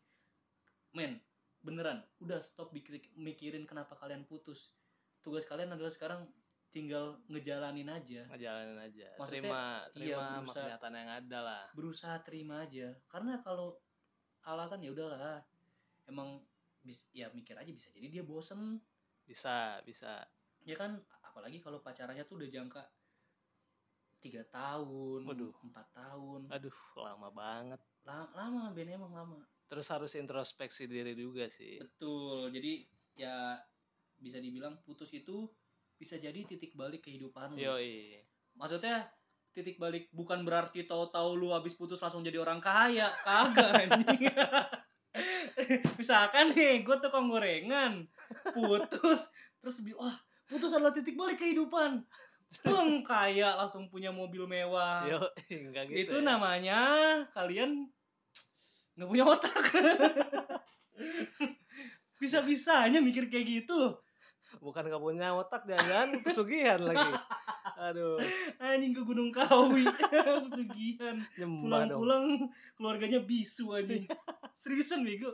Men 0.94 1.18
beneran 1.66 2.06
udah 2.22 2.39
stop 2.39 2.70
mikir- 2.72 3.12
mikirin 3.18 3.66
kenapa 3.66 3.98
kalian 3.98 4.24
putus. 4.24 4.72
Tugas 5.20 5.44
kalian 5.44 5.74
adalah 5.74 5.89
sekarang 5.89 6.30
tinggal 6.70 7.18
ngejalanin 7.25 7.89
aja. 7.89 8.22
Ngejalanin 8.30 8.77
aja. 8.77 9.08
Maksudnya, 9.18 9.42
terima 9.42 9.63
iya, 9.63 9.92
terima 9.92 10.24
berusaha- 10.46 10.56
kenyataan 10.62 10.96
yang 10.96 11.12
ada 11.25 11.39
lah. 11.42 11.63
Berusaha 11.74 12.16
terima 12.22 12.56
aja. 12.63 12.88
Karena 13.10 13.34
kalau 13.42 13.82
alasan 14.46 14.84
ya 14.84 14.91
udahlah. 14.94 15.41
Emang 16.08 16.41
bis, 16.84 17.08
ya 17.12 17.27
mikir 17.34 17.58
aja 17.58 17.72
bisa 17.72 17.91
jadi 17.91 18.08
dia 18.20 18.24
bosen. 18.24 18.79
Bisa 19.27 19.82
bisa. 19.84 20.24
Ya 20.63 20.75
kan 20.75 21.00
apalagi 21.24 21.60
kalau 21.63 21.79
pacarannya 21.84 22.24
tuh 22.27 22.39
udah 22.39 22.50
jangka 22.50 22.84
tiga 24.17 24.41
tahun 24.50 25.24
Waduh. 25.27 25.53
empat 25.67 25.88
tahun. 25.94 26.41
Aduh 26.51 26.77
lama 26.98 27.29
banget. 27.32 27.82
La- 28.08 28.32
lama 28.34 28.72
Ben 28.72 28.89
emang 28.91 29.13
lama. 29.13 29.39
Terus 29.67 29.88
harus 29.91 30.15
introspeksi 30.15 30.88
diri 30.88 31.12
juga 31.13 31.51
sih. 31.51 31.79
Betul 31.79 32.51
jadi 32.56 32.88
ya 33.17 33.60
bisa 34.17 34.41
dibilang 34.41 34.79
putus 34.82 35.13
itu 35.13 35.46
bisa 35.98 36.17
jadi 36.17 36.46
titik 36.46 36.77
balik 36.77 37.06
kehidupan 37.10 37.58
yoi. 37.58 38.22
Maksudnya 38.58 39.10
titik 39.58 39.82
balik. 39.82 40.06
Bukan 40.14 40.46
berarti 40.46 40.86
tahu-tahu 40.86 41.34
lu 41.34 41.50
habis 41.50 41.74
putus 41.74 41.98
langsung 41.98 42.22
jadi 42.22 42.38
orang 42.38 42.62
kaya. 42.62 43.10
Kagak 43.26 43.90
anjing. 43.90 44.30
Misalkan 46.00 46.54
nih 46.54 46.86
gue 46.86 46.98
tukang 47.02 47.26
gorengan. 47.26 48.06
Putus 48.54 49.34
terus 49.58 49.82
wah 49.98 50.14
putus 50.46 50.78
adalah 50.78 50.94
titik 50.94 51.18
balik 51.18 51.42
kehidupan. 51.42 52.06
Bung 52.64 53.02
kaya 53.02 53.58
langsung 53.58 53.90
punya 53.90 54.14
mobil 54.14 54.46
mewah. 54.46 55.10
Yo 55.10 55.26
enggak 55.50 55.90
gitu 55.90 56.06
itu 56.06 56.18
ya. 56.22 56.38
namanya 56.38 56.80
kalian 57.34 57.90
nggak 58.94 59.10
punya 59.10 59.26
otak. 59.26 59.58
Bisa-bisanya 62.22 63.02
mikir 63.02 63.30
kayak 63.30 63.66
gitu 63.66 63.78
loh 63.78 64.07
bukan 64.60 64.90
gak 64.90 65.02
punya 65.02 65.34
otak 65.34 65.64
jangan 65.66 66.14
pesugihan 66.26 66.82
lagi. 66.82 67.14
Aduh. 67.78 68.18
Anjing 68.58 68.94
ke 68.96 69.02
Gunung 69.06 69.30
Kawi. 69.30 69.86
Pesugihan. 70.50 71.16
Pulang-pulang 71.38 72.50
keluarganya 72.74 73.22
bisu 73.22 73.78
anjing. 73.78 74.10
Seriusan 74.58 75.06
bego 75.06 75.32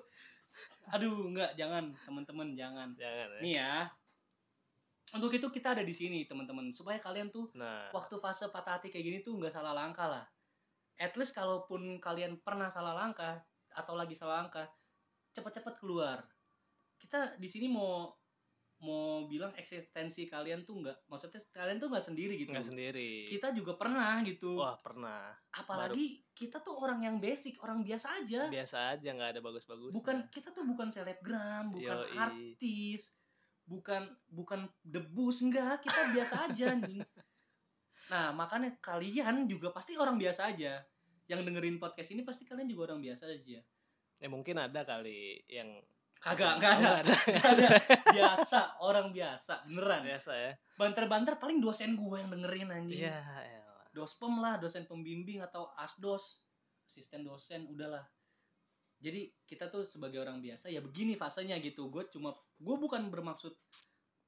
aduh 0.91 1.31
enggak 1.31 1.55
jangan 1.55 1.95
teman-teman 2.03 2.53
jangan. 2.57 2.89
Jangan 2.97 3.29
ya. 3.31 3.41
Nih 3.41 3.53
ya. 3.55 3.73
Untuk 5.13 5.29
itu 5.29 5.47
kita 5.53 5.77
ada 5.77 5.83
di 5.85 5.93
sini 5.93 6.25
teman-teman. 6.25 6.73
Supaya 6.73 6.99
kalian 6.99 7.29
tuh 7.29 7.53
nah. 7.55 7.87
waktu 7.93 8.17
fase 8.19 8.49
patah 8.49 8.81
hati 8.81 8.89
kayak 8.89 9.05
gini 9.05 9.17
tuh 9.21 9.37
nggak 9.37 9.53
salah 9.53 9.71
langkah 9.71 10.09
lah. 10.09 10.25
At 10.97 11.13
least 11.17 11.33
kalaupun 11.37 12.01
kalian 12.01 12.41
pernah 12.41 12.69
salah 12.69 12.93
langkah 12.93 13.41
atau 13.73 13.97
lagi 13.97 14.13
salah 14.13 14.45
langkah 14.45 14.67
cepat-cepat 15.33 15.81
keluar. 15.81 16.21
Kita 16.97 17.37
di 17.37 17.49
sini 17.49 17.69
mau 17.69 18.13
mau 18.83 19.25
bilang 19.31 19.55
eksistensi 19.55 20.27
kalian 20.27 20.67
tuh 20.67 20.83
nggak 20.83 21.07
maksudnya 21.07 21.39
kalian 21.55 21.79
tuh 21.79 21.87
nggak 21.87 22.05
sendiri 22.05 22.35
gitu. 22.35 22.51
Nggak 22.51 22.67
sendiri. 22.67 23.11
Kita 23.31 23.55
juga 23.55 23.79
pernah 23.79 24.19
gitu. 24.27 24.59
Wah 24.59 24.75
pernah. 24.77 25.31
Apalagi 25.55 26.27
kita 26.35 26.59
tuh 26.59 26.75
orang 26.75 26.99
yang 27.07 27.17
basic 27.23 27.57
orang 27.63 27.81
biasa 27.81 28.21
aja. 28.21 28.51
Biasa 28.51 28.99
aja 28.99 29.09
nggak 29.15 29.39
ada 29.39 29.41
bagus-bagus 29.41 29.93
bukan 30.03 30.27
kita 30.27 30.49
tuh 30.51 30.67
bukan 30.67 30.91
selebgram 30.91 31.71
bukan 31.71 31.97
Yoi. 32.03 32.17
artis 32.17 33.15
bukan 33.63 34.11
bukan 34.27 34.67
debus 34.83 35.39
enggak 35.39 35.79
kita 35.79 36.11
biasa 36.11 36.51
aja 36.51 36.75
nih 36.83 36.99
nah 38.11 38.35
makanya 38.35 38.75
kalian 38.83 39.47
juga 39.47 39.71
pasti 39.71 39.95
orang 39.95 40.19
biasa 40.19 40.51
aja. 40.51 40.83
Yang 41.23 41.47
dengerin 41.47 41.79
podcast 41.79 42.11
ini 42.11 42.21
pasti 42.27 42.43
kalian 42.43 42.67
juga 42.67 42.91
orang 42.91 42.99
biasa 42.99 43.31
aja. 43.31 43.63
Ya 44.19 44.27
mungkin 44.27 44.59
ada 44.59 44.83
kali 44.83 45.39
yang 45.47 45.79
kagak 46.23 46.55
Oh, 46.55 46.59
nggak 46.59 46.73
ada. 46.79 47.15
Nggak 47.27 47.49
ada. 47.51 47.67
Biasa 48.15 48.59
orang 48.79 49.11
biasa 49.11 49.67
beneran. 49.67 50.01
Biasa 50.07 50.31
ya. 50.31 50.51
Banter-banter 50.79 51.35
paling 51.35 51.59
dosen 51.59 51.99
gua 51.99 52.23
yang 52.23 52.31
dengerin 52.31 52.71
anjing. 52.71 53.03
Iya 53.03 53.19
elah. 53.19 53.85
dospem 53.93 54.41
lah 54.41 54.57
dosen 54.57 54.89
pembimbing 54.89 55.43
atau 55.43 55.69
asdos 55.77 56.47
asisten 56.87 57.27
dosen 57.27 57.67
udahlah. 57.67 58.07
Jadi 59.03 59.35
kita 59.43 59.67
tuh 59.67 59.83
sebagai 59.83 60.23
orang 60.23 60.39
biasa 60.39 60.71
ya 60.71 60.79
begini 60.79 61.19
fasenya 61.19 61.59
gitu. 61.59 61.91
Gue 61.91 62.07
cuma 62.07 62.31
gue 62.55 62.75
bukan 62.79 63.11
bermaksud 63.11 63.51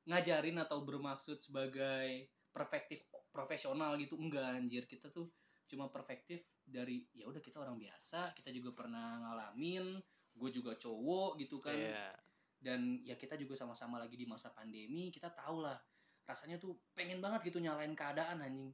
ngajarin 0.05 0.59
atau 0.59 0.83
bermaksud 0.83 1.39
sebagai 1.39 2.27
perspektif 2.51 3.07
profesional 3.31 3.95
gitu. 3.95 4.19
Enggak 4.19 4.59
anjir. 4.59 4.83
Kita 4.83 5.07
tuh 5.09 5.31
cuma 5.65 5.89
perspektif 5.89 6.45
dari 6.61 7.05
ya 7.13 7.25
udah 7.25 7.41
kita 7.41 7.57
orang 7.61 7.77
biasa 7.77 8.33
kita 8.37 8.53
juga 8.53 8.73
pernah 8.73 9.21
ngalamin 9.21 9.97
gue 10.35 10.49
juga 10.51 10.75
cowok 10.75 11.39
gitu 11.39 11.57
kan. 11.63 11.75
Iya. 11.75 12.11
dan 12.55 12.97
ya 13.05 13.13
kita 13.13 13.37
juga 13.37 13.53
sama-sama 13.53 14.01
lagi 14.01 14.17
di 14.17 14.25
masa 14.25 14.49
pandemi 14.49 15.13
kita 15.13 15.29
tahu 15.29 15.61
lah 15.61 15.77
rasanya 16.25 16.57
tuh 16.57 16.73
pengen 16.97 17.21
banget 17.21 17.53
gitu 17.53 17.61
nyalain 17.61 17.93
keadaan 17.93 18.41
anjing. 18.41 18.73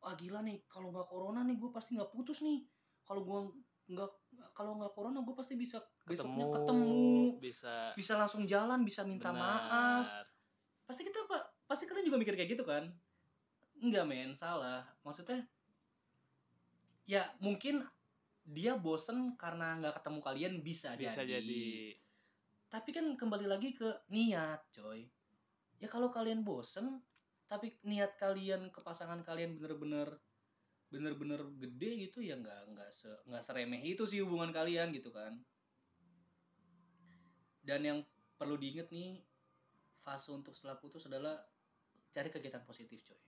Wah 0.00 0.16
gila 0.16 0.40
nih 0.40 0.64
kalau 0.64 0.88
nggak 0.88 1.04
corona 1.04 1.44
nih 1.44 1.60
gue 1.60 1.68
pasti 1.68 1.94
nggak 1.94 2.08
putus 2.08 2.40
nih. 2.40 2.64
Kalau 3.04 3.22
gue 3.28 3.40
nggak 3.92 4.10
kalau 4.56 4.80
nggak 4.80 4.92
corona 4.96 5.20
gue 5.20 5.34
pasti 5.36 5.54
bisa 5.60 5.80
besoknya 6.08 6.48
ketemu. 6.48 7.36
bisa 7.40 7.92
bisa 7.92 8.12
langsung 8.16 8.48
jalan 8.48 8.80
bisa 8.84 9.04
minta 9.04 9.28
benar. 9.28 9.44
maaf. 9.44 10.06
Pasti 10.88 11.04
kita 11.04 11.28
pak 11.28 11.42
pasti 11.68 11.84
kalian 11.84 12.08
juga 12.08 12.18
mikir 12.20 12.34
kayak 12.36 12.56
gitu 12.56 12.64
kan? 12.64 12.88
Enggak 13.84 14.08
men 14.08 14.32
salah. 14.32 14.88
Maksudnya 15.04 15.44
ya 17.04 17.28
mungkin 17.40 17.84
dia 18.48 18.80
bosen 18.80 19.36
karena 19.36 19.76
nggak 19.76 20.00
ketemu 20.00 20.18
kalian 20.24 20.54
bisa, 20.64 20.96
bisa 20.96 21.20
jadi. 21.20 21.92
tapi 22.72 22.96
kan 22.96 23.04
kembali 23.16 23.44
lagi 23.48 23.76
ke 23.76 24.08
niat 24.08 24.72
coy. 24.72 25.04
Ya 25.80 25.88
kalau 25.88 26.08
kalian 26.08 26.44
bosen 26.44 27.04
tapi 27.48 27.76
niat 27.84 28.16
kalian 28.16 28.72
ke 28.72 28.80
pasangan 28.80 29.20
kalian 29.24 29.56
bener-bener 29.56 30.20
bener-bener 30.88 31.44
gede 31.60 32.08
gitu 32.08 32.24
ya 32.24 32.36
nggak 32.40 32.72
nggak 32.72 32.90
se 32.92 33.08
nggak 33.28 33.44
seremeh 33.44 33.84
itu 33.84 34.04
sih 34.08 34.24
hubungan 34.24 34.52
kalian 34.52 34.92
gitu 34.96 35.12
kan. 35.12 35.36
Dan 37.60 37.84
yang 37.84 37.98
perlu 38.40 38.56
diingat 38.56 38.88
nih 38.88 39.20
fase 40.00 40.32
untuk 40.32 40.56
setelah 40.56 40.80
putus 40.80 41.04
adalah 41.04 41.36
cari 42.08 42.32
kegiatan 42.32 42.64
positif 42.64 43.04
coy 43.04 43.20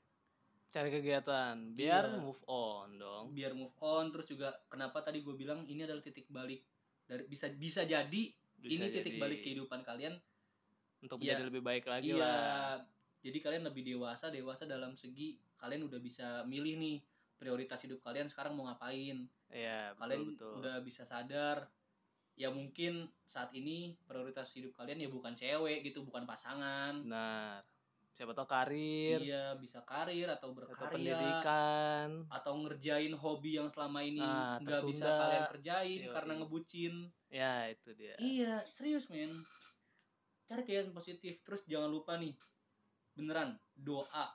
cari 0.71 0.89
kegiatan 0.89 1.75
biar 1.75 2.05
Iya. 2.09 2.19
move 2.19 2.43
on 2.47 2.89
dong 2.95 3.25
biar 3.31 3.53
move 3.53 3.75
on 3.81 4.09
terus 4.09 4.25
juga 4.25 4.55
kenapa 4.67 5.03
tadi 5.03 5.21
gue 5.21 5.35
bilang 5.35 5.67
ini 5.67 5.83
adalah 5.83 6.01
titik 6.01 6.27
balik 6.29 6.63
dari 7.05 7.27
bisa 7.27 7.51
bisa 7.51 7.83
jadi 7.83 8.31
Bisa 8.55 8.77
ini 8.77 8.87
titik 8.89 9.17
jadi 9.17 9.21
balik 9.21 9.41
kehidupan 9.43 9.83
kalian 9.83 10.15
untuk 11.01 11.19
Iya. 11.19 11.35
menjadi 11.35 11.45
lebih 11.49 11.63
baik 11.65 11.85
lagi 11.85 12.07
iya 12.09 12.23
lah 12.23 12.75
jadi 13.21 13.39
kalian 13.39 13.65
lebih 13.67 13.83
dewasa 13.85 14.31
dewasa 14.31 14.65
dalam 14.65 14.95
segi 14.95 15.35
kalian 15.57 15.85
udah 15.85 15.99
bisa 15.99 16.47
milih 16.47 16.77
nih 16.77 16.97
prioritas 17.35 17.83
hidup 17.83 17.99
kalian 18.01 18.29
sekarang 18.29 18.55
mau 18.55 18.65
ngapain 18.65 19.27
Iya, 19.51 19.99
kalian 19.99 20.23
betul 20.23 20.31
betul. 20.31 20.53
udah 20.63 20.77
bisa 20.81 21.03
sadar 21.03 21.67
ya 22.37 22.47
mungkin 22.49 23.11
saat 23.27 23.51
ini 23.51 23.99
prioritas 24.07 24.55
hidup 24.55 24.71
kalian 24.73 25.03
ya 25.03 25.11
bukan 25.11 25.35
cewek 25.35 25.83
gitu 25.83 26.07
bukan 26.07 26.23
pasangan 26.25 27.03
Benar. 27.03 27.61
Siapa 28.11 28.33
tahu 28.33 28.45
karir 28.45 29.17
iya 29.19 29.57
bisa 29.57 29.81
karir 29.83 30.29
atau 30.29 30.53
atau 30.53 30.57
berkarya 30.57 30.93
pendidikan. 30.93 32.09
atau 32.29 32.53
ngerjain 32.59 33.15
hobi 33.15 33.57
yang 33.57 33.67
selama 33.67 34.01
ini 34.01 34.21
Ah, 34.21 34.61
nggak 34.61 34.83
bisa 34.85 35.07
tertunda. 35.07 35.21
kalian 35.21 35.45
kerjain 35.49 36.01
Yoi. 36.03 36.13
karena 36.13 36.33
ngebucin 36.37 36.95
Ya, 37.31 37.55
itu 37.67 37.89
dia. 37.95 38.15
iya 38.19 38.61
serius 38.63 39.09
men 39.09 39.31
cari 40.45 40.61
kegiatan 40.61 40.91
positif 40.91 41.41
terus 41.41 41.63
jangan 41.65 41.89
lupa 41.89 42.15
nih 42.15 42.35
beneran 43.13 43.55
doa 43.73 44.27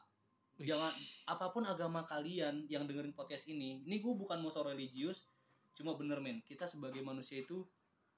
Wih. 0.55 0.65
jangan 0.65 0.89
apa 1.27 1.51
pun 1.51 1.63
agama 1.63 2.01
kalian 2.03 2.63
yang 2.65 2.83
dengerin 2.83 3.11
podcast 3.11 3.45
ini 3.45 3.83
ini 3.83 3.99
gue 3.99 4.13
bukan 4.13 4.39
mau 4.39 4.47
so 4.47 4.63
religius 4.63 5.27
cuma 5.73 5.93
bener 5.93 6.17
men 6.17 6.39
kita 6.41 6.63
sebagai 6.63 7.03
manusia 7.03 7.37
itu 7.37 7.67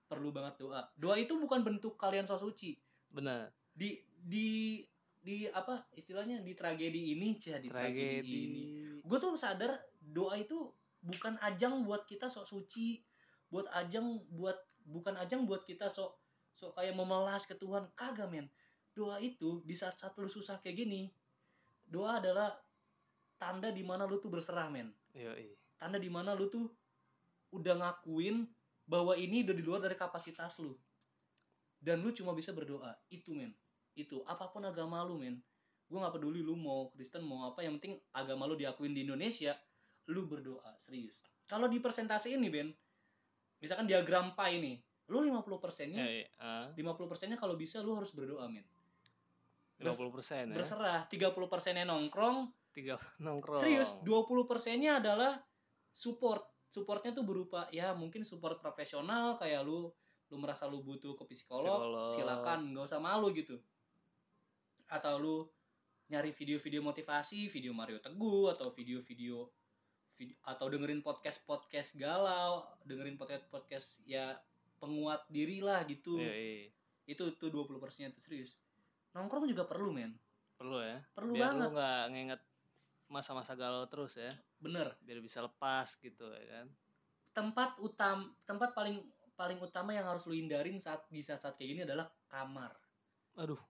perlu 0.05 0.29
banget 0.29 0.61
doa 0.61 0.85
doa 0.93 1.17
itu 1.17 1.33
bukan 1.33 1.59
bentuk 1.61 1.97
kalian 1.97 2.23
so 2.23 2.37
suci 2.37 2.77
Benar. 3.09 3.49
di 3.73 3.97
di 4.15 4.79
di 5.21 5.47
apa 5.51 5.83
istilahnya 5.93 6.39
di 6.39 6.55
tragedi 6.55 7.13
ini 7.17 7.35
cah 7.35 7.59
di 7.59 7.67
tragedi, 7.67 8.23
Tragedi. 8.23 8.31
ini. 8.47 8.63
Gue 9.03 9.17
tuh 9.19 9.35
sadar 9.35 9.75
doa 9.99 10.39
itu 10.39 10.71
bukan 11.03 11.35
ajang 11.43 11.83
buat 11.83 12.07
kita 12.07 12.31
sok 12.31 12.47
suci 12.47 13.03
buat 13.47 13.67
ajang 13.71 14.23
buat 14.31 14.57
bukan 14.87 15.15
ajang 15.19 15.43
buat 15.47 15.63
kita 15.67 15.91
sok 15.91 16.15
sok 16.55 16.79
kayak 16.79 16.95
memelas 16.95 17.43
ke 17.43 17.55
Tuhan. 17.59 17.91
Kagak 17.93 18.31
men. 18.31 18.47
Doa 18.95 19.21
itu 19.21 19.61
di 19.61 19.77
saat 19.77 19.99
saat 19.99 20.17
lu 20.17 20.25
susah 20.25 20.57
kayak 20.57 20.87
gini 20.87 21.13
doa 21.87 22.17
adalah 22.19 22.51
tanda 23.37 23.69
di 23.69 23.85
mana 23.85 24.09
lu 24.09 24.17
tuh 24.17 24.31
berserah 24.31 24.67
men. 24.71 24.91
Yoi. 25.17 25.55
tanda 25.77 26.01
di 26.01 26.09
mana 26.09 26.33
lu 26.33 26.49
tuh 26.49 26.65
udah 27.53 27.77
ngakuin 27.77 28.49
bahwa 28.89 29.13
ini 29.13 29.45
udah 29.45 29.55
di 29.55 29.63
luar 29.63 29.79
dari 29.83 29.93
kapasitas 29.93 30.57
lu. 30.57 30.73
Dan 31.77 32.01
lu 32.01 32.09
cuma 32.09 32.33
bisa 32.33 32.49
berdoa. 32.55 32.97
Itu 33.13 33.37
men 33.37 33.53
itu 33.97 34.21
apa 34.29 34.47
pun 34.53 34.61
agama 34.63 35.01
lu 35.01 35.17
men 35.17 35.41
gue 35.87 35.97
nggak 35.97 36.13
peduli 36.19 36.45
lu 36.45 36.53
mau 36.53 36.93
Kristen 36.93 37.25
mau 37.25 37.49
apa 37.49 37.65
yang 37.65 37.81
penting 37.81 37.97
agama 38.13 38.45
lu 38.45 38.53
diakuin 38.53 38.93
di 38.93 39.01
Indonesia 39.03 39.57
lu 40.13 40.29
berdoa 40.29 40.77
serius 40.77 41.25
kalau 41.49 41.65
di 41.65 41.81
persentase 41.81 42.29
ini 42.29 42.47
Ben 42.47 42.69
misalkan 43.57 43.89
diagram 43.89 44.37
pi 44.37 44.61
nih 44.61 44.77
lu 45.07 45.23
50 45.23 45.63
persennya. 45.63 46.03
Ah, 46.35 46.67
50 46.75 47.07
persennya 47.07 47.39
kalau 47.39 47.55
bisa 47.55 47.79
lu 47.79 47.95
harus 47.95 48.11
berdoa 48.11 48.43
men 48.51 48.67
50 49.79 50.11
persen 50.11 50.51
ya. 50.51 50.55
berserah 50.59 50.99
30 51.07 51.31
persennya 51.47 51.87
nongkrong 51.87 52.51
Tiga 52.77 53.01
nongkrong. 53.25 53.57
Serius, 53.57 53.97
20 54.05 54.45
persennya 54.45 55.01
adalah 55.01 55.41
support. 55.97 56.45
Supportnya 56.69 57.09
tuh 57.09 57.25
berupa 57.25 57.65
ya 57.73 57.97
mungkin 57.97 58.21
support 58.21 58.61
profesional 58.61 59.33
kayak 59.41 59.65
lu 59.65 59.89
lu 60.29 60.35
merasa 60.37 60.69
lu 60.69 60.85
butuh 60.85 61.17
ke 61.17 61.25
psikolog, 61.31 61.79
Psikolog. 61.79 62.11
silakan 62.13 62.59
nggak 62.75 62.85
usah 62.85 63.01
malu 63.01 63.33
gitu. 63.33 63.57
Atau 64.87 65.19
lu 65.19 65.35
nyari 66.07 66.31
video-video 66.31 66.79
motivasi, 66.79 67.51
video 67.51 67.75
Mario 67.75 67.99
Teguh 67.99 68.47
atau 68.51 68.71
video-video 68.71 69.43
vid- 70.15 70.39
atau 70.41 70.71
dengerin 70.71 71.03
podcast-podcast 71.03 71.99
galau, 71.99 72.63
dengerin 72.87 73.19
podcast-podcast 73.19 74.07
ya 74.07 74.39
penguat 74.79 75.27
diri 75.27 75.59
lah 75.59 75.83
gitu. 75.83 76.15
Yoi. 76.15 76.71
Itu 77.03 77.35
tuh 77.35 77.51
20 77.51 77.79
persennya 77.79 78.15
tuh 78.15 78.23
serius. 78.23 78.55
Nongkrong 79.11 79.47
juga 79.49 79.67
perlu 79.67 79.91
men, 79.91 80.15
Perlu 80.55 80.79
ya. 80.79 80.97
perlu 81.11 81.31
Biar 81.35 81.51
banget. 81.51 81.59
lu 81.59 81.67
nggak 81.75 82.01
nginget 82.13 82.41
masa-masa 83.07 83.55
galau 83.55 83.83
terus 83.87 84.15
ya. 84.15 84.31
Bener. 84.59 84.95
Biar 85.03 85.19
bisa 85.19 85.39
lepas 85.39 85.99
gitu 85.99 86.27
ya 86.31 86.45
kan. 86.63 86.67
tempat 87.31 87.77
utam 87.77 88.33
tempat 88.49 88.73
paling 88.73 88.97
paling 89.37 89.61
utama 89.61 89.93
yang 89.93 90.09
harus 90.09 90.25
lu 90.25 90.33
hindarin 90.33 90.81
saat 90.81 91.05
di 91.05 91.21
saat 91.21 91.37
saat 91.37 91.53
kayak 91.53 91.69
gini 91.69 91.81
adalah 91.85 92.09
kamar 92.25 92.73
Aduh. 93.37 93.61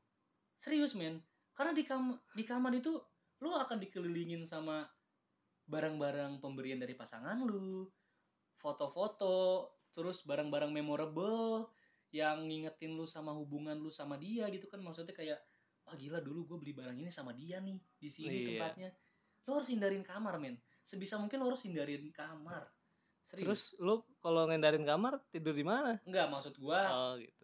Serius 0.57 0.93
men 0.93 1.21
karena 1.53 1.73
di 1.73 1.83
kam 1.83 2.13
di 2.33 2.43
kamar 2.43 2.73
itu 2.73 2.97
lu 3.41 3.53
akan 3.53 3.77
dikelilingin 3.77 4.45
sama 4.45 4.85
barang-barang 5.65 6.39
pemberian 6.39 6.79
dari 6.79 6.93
pasangan 6.93 7.37
lu 7.43 7.85
foto-foto 8.57 9.67
terus 9.93 10.25
barang-barang 10.25 10.69
memorable 10.69 11.69
yang 12.09 12.47
ngingetin 12.47 12.95
lu 12.95 13.05
sama 13.05 13.33
hubungan 13.35 13.77
lu 13.77 13.91
sama 13.91 14.15
dia 14.15 14.47
gitu 14.49 14.65
kan 14.65 14.79
maksudnya 14.79 15.13
kayak 15.13 15.39
wah 15.83 15.93
gila 15.93 16.23
dulu 16.23 16.55
gue 16.55 16.57
beli 16.63 16.73
barang 16.73 16.97
ini 16.97 17.11
sama 17.11 17.35
dia 17.35 17.59
nih 17.61 17.77
di 17.99 18.09
sini 18.09 18.41
Iya. 18.41 18.47
tempatnya 18.47 18.89
lu 19.47 19.51
harus 19.59 19.69
hindarin 19.69 20.03
kamar 20.03 20.35
men 20.39 20.55
sebisa 20.81 21.19
mungkin 21.19 21.43
lu 21.43 21.51
harus 21.51 21.63
hindarin 21.63 22.09
kamar 22.11 22.63
serius 23.21 23.43
Terus 23.43 23.61
lu 23.83 24.01
kalau 24.23 24.47
ngendarin 24.47 24.87
kamar 24.87 25.19
tidur 25.27 25.51
di 25.51 25.63
mana? 25.63 25.99
Enggak, 26.07 26.31
maksud 26.31 26.55
gua 26.57 26.81
Oh 26.87 27.13
gitu. 27.19 27.43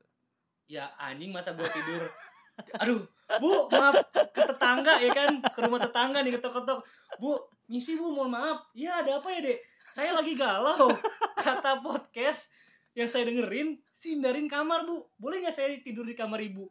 ya 0.71 0.95
anjing 0.95 1.31
masa 1.31 1.51
gua 1.51 1.67
tidur. 1.67 2.07
Aduh, 2.81 3.05
Bu, 3.41 3.67
maaf 3.73 3.97
ke 4.13 4.41
tetangga 4.45 5.01
ya 5.01 5.09
kan, 5.09 5.41
ke 5.41 5.59
rumah 5.61 5.81
tetangga 5.81 6.21
nih 6.21 6.37
ketok-ketok. 6.37 6.85
Bu, 7.17 7.41
misi 7.69 7.97
Bu, 7.97 8.13
mohon 8.13 8.33
maaf. 8.33 8.69
Ya 8.77 9.01
ada 9.01 9.17
apa 9.17 9.29
ya, 9.33 9.41
Dek? 9.41 9.59
Saya 9.93 10.13
lagi 10.13 10.33
galau. 10.37 10.89
Kata 11.37 11.81
podcast 11.81 12.53
yang 12.93 13.09
saya 13.09 13.29
dengerin, 13.29 13.81
sindarin 13.93 14.45
kamar, 14.45 14.85
Bu. 14.85 15.05
Boleh 15.17 15.41
nggak 15.41 15.53
saya 15.53 15.73
tidur 15.81 16.05
di 16.05 16.13
kamar 16.13 16.41
Ibu? 16.41 16.65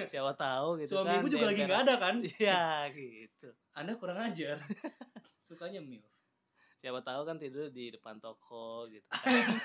Siapa 0.00 0.32
tahu 0.32 0.80
gitu 0.80 0.96
Suami 0.96 1.12
kan. 1.12 1.20
Ibu 1.20 1.28
juga 1.28 1.46
lagi 1.52 1.60
nggak 1.64 1.82
ada 1.84 1.94
kan? 2.00 2.14
Iya 2.24 2.88
gitu. 2.92 3.48
Anda 3.76 3.96
kurang 4.00 4.32
ajar. 4.32 4.60
Sukanya 5.44 5.84
mil. 5.84 6.00
Siapa 6.80 7.04
tahu 7.04 7.22
kan 7.22 7.36
tidur 7.36 7.68
di 7.68 7.92
depan 7.92 8.16
toko 8.16 8.88
gitu. 8.88 9.04
kan. 9.04 9.28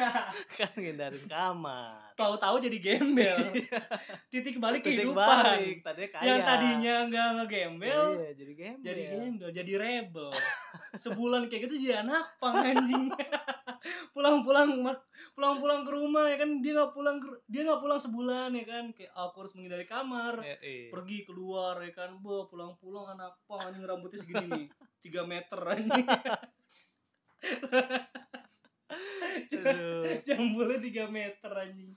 kan 0.56 0.70
ngindarin 0.72 1.24
kamar. 1.28 2.16
Tahu-tahu 2.16 2.56
jadi 2.58 2.78
gembel. 2.80 3.36
Titik 4.32 4.56
balik 4.56 4.80
Titik 4.80 5.04
kehidupan. 5.04 5.20
balik, 5.20 5.76
tadinya 5.84 6.08
kaya. 6.10 6.24
Yang 6.24 6.40
tadinya 6.40 6.94
nggak 7.04 7.28
ngegembel, 7.36 8.04
Iya, 8.16 8.30
jadi 8.32 8.52
gembel. 8.54 8.80
jadi 8.82 9.02
gembel, 9.12 9.50
jadi 9.52 9.72
rebel. 9.76 10.30
Sebulan 10.96 11.40
kayak 11.46 11.68
gitu 11.68 11.74
jadi 11.78 12.00
anak 12.00 12.24
pang 12.40 12.56
anjing. 12.56 13.12
Pulang-pulang 14.10 14.80
mak- 14.80 15.04
pulang-pulang 15.40 15.88
ke 15.88 15.92
rumah 15.96 16.28
ya 16.28 16.36
kan 16.36 16.60
dia 16.60 16.76
nggak 16.76 16.92
pulang 16.92 17.16
dia 17.48 17.64
nggak 17.64 17.80
pulang 17.80 17.96
sebulan 17.96 18.52
ya 18.52 18.68
kan 18.68 18.92
kayak 18.92 19.08
aku 19.16 19.40
harus 19.40 19.56
menghindari 19.56 19.88
kamar. 19.88 20.36
Iya, 20.44 20.60
iya. 20.60 20.92
Pergi 20.92 21.24
keluar 21.24 21.80
ya 21.80 21.96
kan, 21.96 22.20
bo 22.20 22.44
pulang-pulang 22.44 23.16
anak 23.16 23.40
pang 23.48 23.64
anjing 23.64 23.88
rambutnya 23.88 24.20
segini 24.20 24.52
nih, 24.52 24.68
3 25.08 25.24
meter 25.24 25.60
anjing. 25.64 26.04
Jambulnya 30.28 30.76
3 30.76 31.08
meter 31.08 31.52
anjing. 31.56 31.96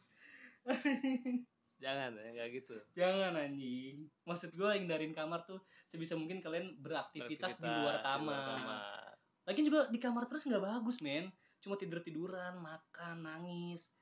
Jangan 1.83 2.15
ya, 2.15 2.31
enggak 2.31 2.63
gitu. 2.63 2.79
Jangan 2.95 3.35
anjing. 3.35 4.07
Maksud 4.23 4.55
gue 4.55 4.71
hindarin 4.79 5.11
kamar 5.11 5.43
tuh 5.43 5.59
sebisa 5.91 6.15
mungkin 6.15 6.39
kalian 6.39 6.79
beraktivitas 6.79 7.59
di 7.59 7.67
luar 7.67 7.99
kamar. 7.99 8.55
kamar. 8.55 9.11
Lagian 9.43 9.67
juga 9.67 9.91
di 9.91 9.99
kamar 9.99 10.23
terus 10.31 10.47
nggak 10.47 10.63
bagus, 10.63 11.03
men. 11.03 11.27
Cuma 11.63 11.79
tidur 11.79 12.03
tiduran, 12.03 12.59
makan, 12.59 13.23
nangis. 13.23 13.95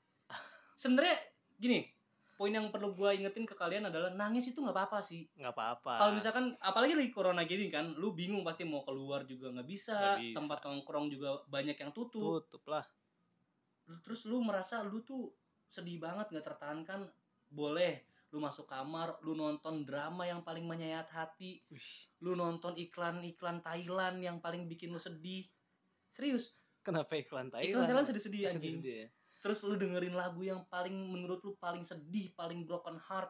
Sebenarnya 0.81 1.13
gini, 1.61 1.85
poin 2.33 2.49
yang 2.49 2.73
perlu 2.73 2.97
gua 2.97 3.13
ingetin 3.13 3.45
ke 3.45 3.53
kalian 3.53 3.93
adalah 3.93 4.09
nangis 4.09 4.49
itu 4.49 4.65
nggak 4.65 4.73
apa-apa 4.73 4.99
sih. 5.05 5.29
Nggak 5.37 5.53
apa-apa. 5.53 5.93
Kalau 6.01 6.13
misalkan, 6.17 6.57
apalagi 6.57 6.97
lagi 6.97 7.13
corona 7.13 7.45
gini 7.45 7.69
kan, 7.69 7.93
lu 7.93 8.17
bingung 8.17 8.41
pasti 8.41 8.65
mau 8.65 8.81
keluar 8.81 9.29
juga 9.29 9.53
nggak 9.53 9.69
bisa, 9.69 10.17
bisa. 10.17 10.41
tempat 10.41 10.65
nongkrong 10.65 11.13
juga 11.13 11.45
banyak 11.45 11.77
yang 11.77 11.93
tutup. 11.93 12.41
tutup 12.49 12.65
lah. 12.65 12.81
Terus 14.01 14.25
lu 14.25 14.41
merasa 14.41 14.81
lu 14.81 15.05
tuh 15.05 15.29
sedih 15.69 16.01
banget 16.01 16.33
nggak 16.33 16.45
tertahankan, 16.49 17.05
boleh 17.53 18.09
lu 18.31 18.39
masuk 18.39 18.63
kamar, 18.63 19.19
lu 19.27 19.35
nonton 19.35 19.83
drama 19.83 20.23
yang 20.23 20.39
paling 20.39 20.63
menyayat 20.63 21.11
hati, 21.11 21.59
lu 22.23 22.31
nonton 22.39 22.79
iklan-iklan 22.79 23.59
Thailand 23.59 24.23
yang 24.23 24.39
paling 24.39 24.71
bikin 24.71 24.87
lu 24.87 24.99
sedih. 25.03 25.43
Serius, 26.07 26.55
Kenapa 26.81 27.13
iklan 27.17 27.53
Thailand? 27.53 27.69
iklan 27.69 27.85
Thailand 27.85 28.07
sedih-sedih 28.09 28.41
Sedih 28.49 28.53
anjing. 28.57 28.77
sedih 28.81 28.95
ya. 29.05 29.07
Terus 29.41 29.59
lu 29.65 29.73
dengerin 29.77 30.13
lagu 30.13 30.41
yang 30.45 30.61
paling 30.69 30.93
menurut 30.93 31.41
lu 31.41 31.57
paling 31.57 31.81
sedih, 31.81 32.29
paling 32.37 32.65
broken 32.65 32.97
heart. 32.97 33.29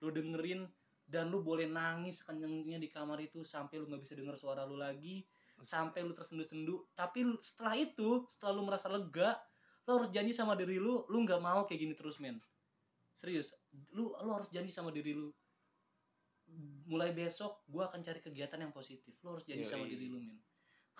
lu 0.00 0.08
dengerin 0.08 0.64
dan 1.10 1.28
lu 1.28 1.42
boleh 1.44 1.66
nangis 1.66 2.22
kencengnya 2.22 2.78
di 2.78 2.88
kamar 2.88 3.18
itu 3.20 3.42
sampai 3.42 3.82
lu 3.82 3.90
nggak 3.90 4.00
bisa 4.06 4.14
denger 4.16 4.32
suara 4.38 4.62
lu 4.64 4.78
lagi 4.78 5.26
sampai 5.60 6.06
lu 6.06 6.14
tersendu-sendu 6.16 6.88
tapi 6.96 7.26
setelah 7.42 7.76
itu 7.76 8.24
setelah 8.32 8.52
lu 8.56 8.62
merasa 8.64 8.88
lega 8.88 9.36
lu 9.84 9.90
harus 10.00 10.08
janji 10.14 10.32
sama 10.32 10.54
diri 10.56 10.78
lu 10.78 11.04
lu 11.10 11.18
nggak 11.26 11.42
mau 11.42 11.66
kayak 11.66 11.80
gini 11.82 11.94
terus 11.98 12.16
men 12.22 12.38
serius 13.18 13.52
lu 13.92 14.14
lu 14.24 14.30
harus 14.32 14.48
janji 14.48 14.72
sama 14.72 14.94
diri 14.94 15.12
lu 15.12 15.28
mulai 16.88 17.12
besok 17.12 17.66
gua 17.68 17.92
akan 17.92 18.00
cari 18.00 18.22
kegiatan 18.22 18.56
yang 18.56 18.72
positif 18.72 19.12
lu 19.20 19.36
harus 19.36 19.44
janji 19.44 19.66
sama 19.66 19.84
Yoi. 19.84 19.92
diri 19.98 20.06
lu 20.08 20.22
men 20.22 20.38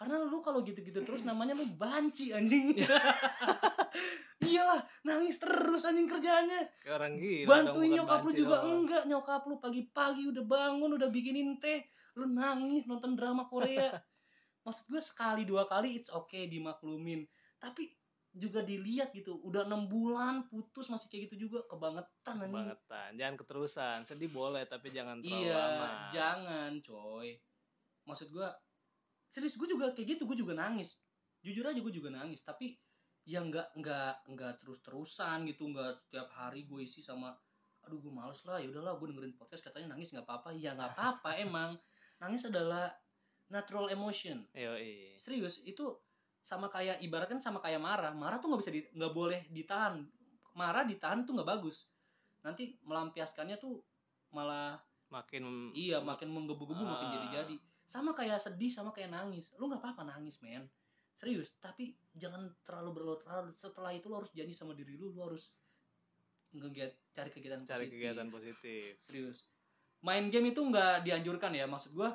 karena 0.00 0.16
lu 0.16 0.40
kalau 0.40 0.64
gitu-gitu 0.64 1.04
terus 1.04 1.28
namanya 1.28 1.52
lu 1.52 1.68
banci 1.76 2.32
anjing 2.32 2.72
iyalah 4.48 4.80
nangis 5.04 5.36
terus 5.36 5.84
anjing 5.84 6.08
kerjanya 6.08 6.64
Kayak 6.80 6.96
orang 6.96 7.14
gila 7.20 7.48
bantuin 7.52 7.90
nyokap 8.00 8.20
lu 8.24 8.32
juga 8.32 8.56
doang. 8.64 8.68
enggak 8.80 9.04
nyokap 9.04 9.42
lu 9.44 9.60
pagi-pagi 9.60 10.24
udah 10.32 10.44
bangun 10.48 10.90
udah 10.96 11.08
bikinin 11.12 11.60
teh 11.60 11.84
lu 12.16 12.32
nangis 12.32 12.88
nonton 12.88 13.12
drama 13.12 13.44
Korea 13.44 13.92
maksud 14.64 14.88
gue 14.88 15.02
sekali 15.04 15.44
dua 15.44 15.68
kali 15.68 16.00
it's 16.00 16.08
okay 16.08 16.48
dimaklumin 16.48 17.28
tapi 17.60 17.92
juga 18.30 18.62
dilihat 18.62 19.12
gitu 19.12 19.36
udah 19.42 19.66
enam 19.68 19.84
bulan 19.84 20.48
putus 20.48 20.88
masih 20.88 21.10
kayak 21.10 21.28
gitu 21.28 21.50
juga 21.50 21.66
kebangetan 21.66 22.40
anjing 22.40 22.62
Kebangetan. 22.62 23.10
Jangan 23.18 23.34
keterusan. 23.36 23.98
Sedih 24.06 24.30
boleh 24.30 24.62
tapi 24.64 24.94
jangan 24.94 25.18
terlalu 25.18 25.44
iya 25.44 25.58
lama. 25.58 25.88
jangan 26.14 26.70
coy 26.80 27.34
maksud 28.06 28.30
gue 28.30 28.48
serius 29.30 29.54
gue 29.54 29.68
juga 29.70 29.94
kayak 29.94 30.18
gitu 30.18 30.26
gue 30.26 30.36
juga 30.42 30.58
nangis. 30.58 30.98
Jujur 31.40 31.62
aja 31.64 31.78
gue 31.78 31.94
juga 31.94 32.10
nangis. 32.10 32.42
Tapi 32.42 32.74
ya 33.24 33.40
nggak 33.40 33.78
nggak 33.78 34.14
nggak 34.26 34.52
terus 34.58 34.82
terusan 34.82 35.46
gitu 35.46 35.70
nggak 35.70 36.02
setiap 36.02 36.28
hari 36.34 36.66
gue 36.66 36.82
isi 36.82 36.98
sama 37.04 37.30
aduh 37.80 37.96
gue 38.02 38.12
males 38.12 38.40
lah 38.44 38.60
ya 38.60 38.68
udahlah 38.68 38.96
gue 39.00 39.06
dengerin 39.08 39.36
podcast 39.38 39.64
katanya 39.64 39.94
nangis 39.94 40.10
nggak 40.10 40.26
apa-apa. 40.26 40.50
Ya 40.52 40.74
nggak 40.74 40.98
apa-apa 40.98 41.30
emang. 41.46 41.78
Nangis 42.20 42.44
adalah 42.44 42.90
natural 43.48 43.88
emotion. 43.88 44.44
Yoi. 44.52 45.16
serius 45.16 45.62
itu 45.62 45.86
sama 46.40 46.68
kayak 46.68 46.98
ibaratkan 47.00 47.38
sama 47.38 47.62
kayak 47.62 47.80
marah. 47.80 48.12
Marah 48.12 48.42
tuh 48.42 48.50
nggak 48.50 48.60
bisa 48.66 48.72
di 48.74 48.80
nggak 48.92 49.14
boleh 49.14 49.40
ditahan. 49.48 50.02
Marah 50.58 50.82
ditahan 50.82 51.22
tuh 51.22 51.38
nggak 51.38 51.48
bagus. 51.48 51.86
Nanti 52.42 52.76
melampiaskannya 52.82 53.56
tuh 53.56 53.78
malah 54.34 54.76
Makin 55.10 55.74
iya 55.74 55.98
makin 55.98 56.30
menggebu-gebu 56.30 56.86
makin 56.86 57.06
Ah. 57.10 57.12
jadi-jadi 57.18 57.54
sama 57.90 58.14
kayak 58.14 58.38
sedih 58.38 58.70
sama 58.70 58.94
kayak 58.94 59.10
nangis. 59.10 59.58
Lu 59.58 59.66
nggak 59.66 59.82
apa-apa 59.82 60.06
nangis 60.06 60.38
men. 60.46 60.62
Serius 61.18 61.58
tapi 61.58 61.98
jangan 62.14 62.46
terlalu 62.62 63.02
berlarut-larut. 63.02 63.58
Setelah 63.58 63.90
itu 63.90 64.06
lu 64.06 64.22
harus 64.22 64.30
janji 64.30 64.54
sama 64.54 64.78
diri 64.78 64.94
lu 64.94 65.10
lu 65.10 65.26
harus 65.26 65.50
ngegiat 66.54 66.94
cari 67.10 67.30
kegiatan 67.34 67.66
cari 67.66 67.90
positif. 67.90 67.94
kegiatan 67.98 68.28
positif. 68.30 68.90
serius. 69.02 69.38
Main 70.06 70.30
game 70.30 70.54
itu 70.54 70.62
nggak 70.62 71.02
dianjurkan 71.02 71.50
ya 71.50 71.66
maksud 71.66 71.90
gua. 71.90 72.14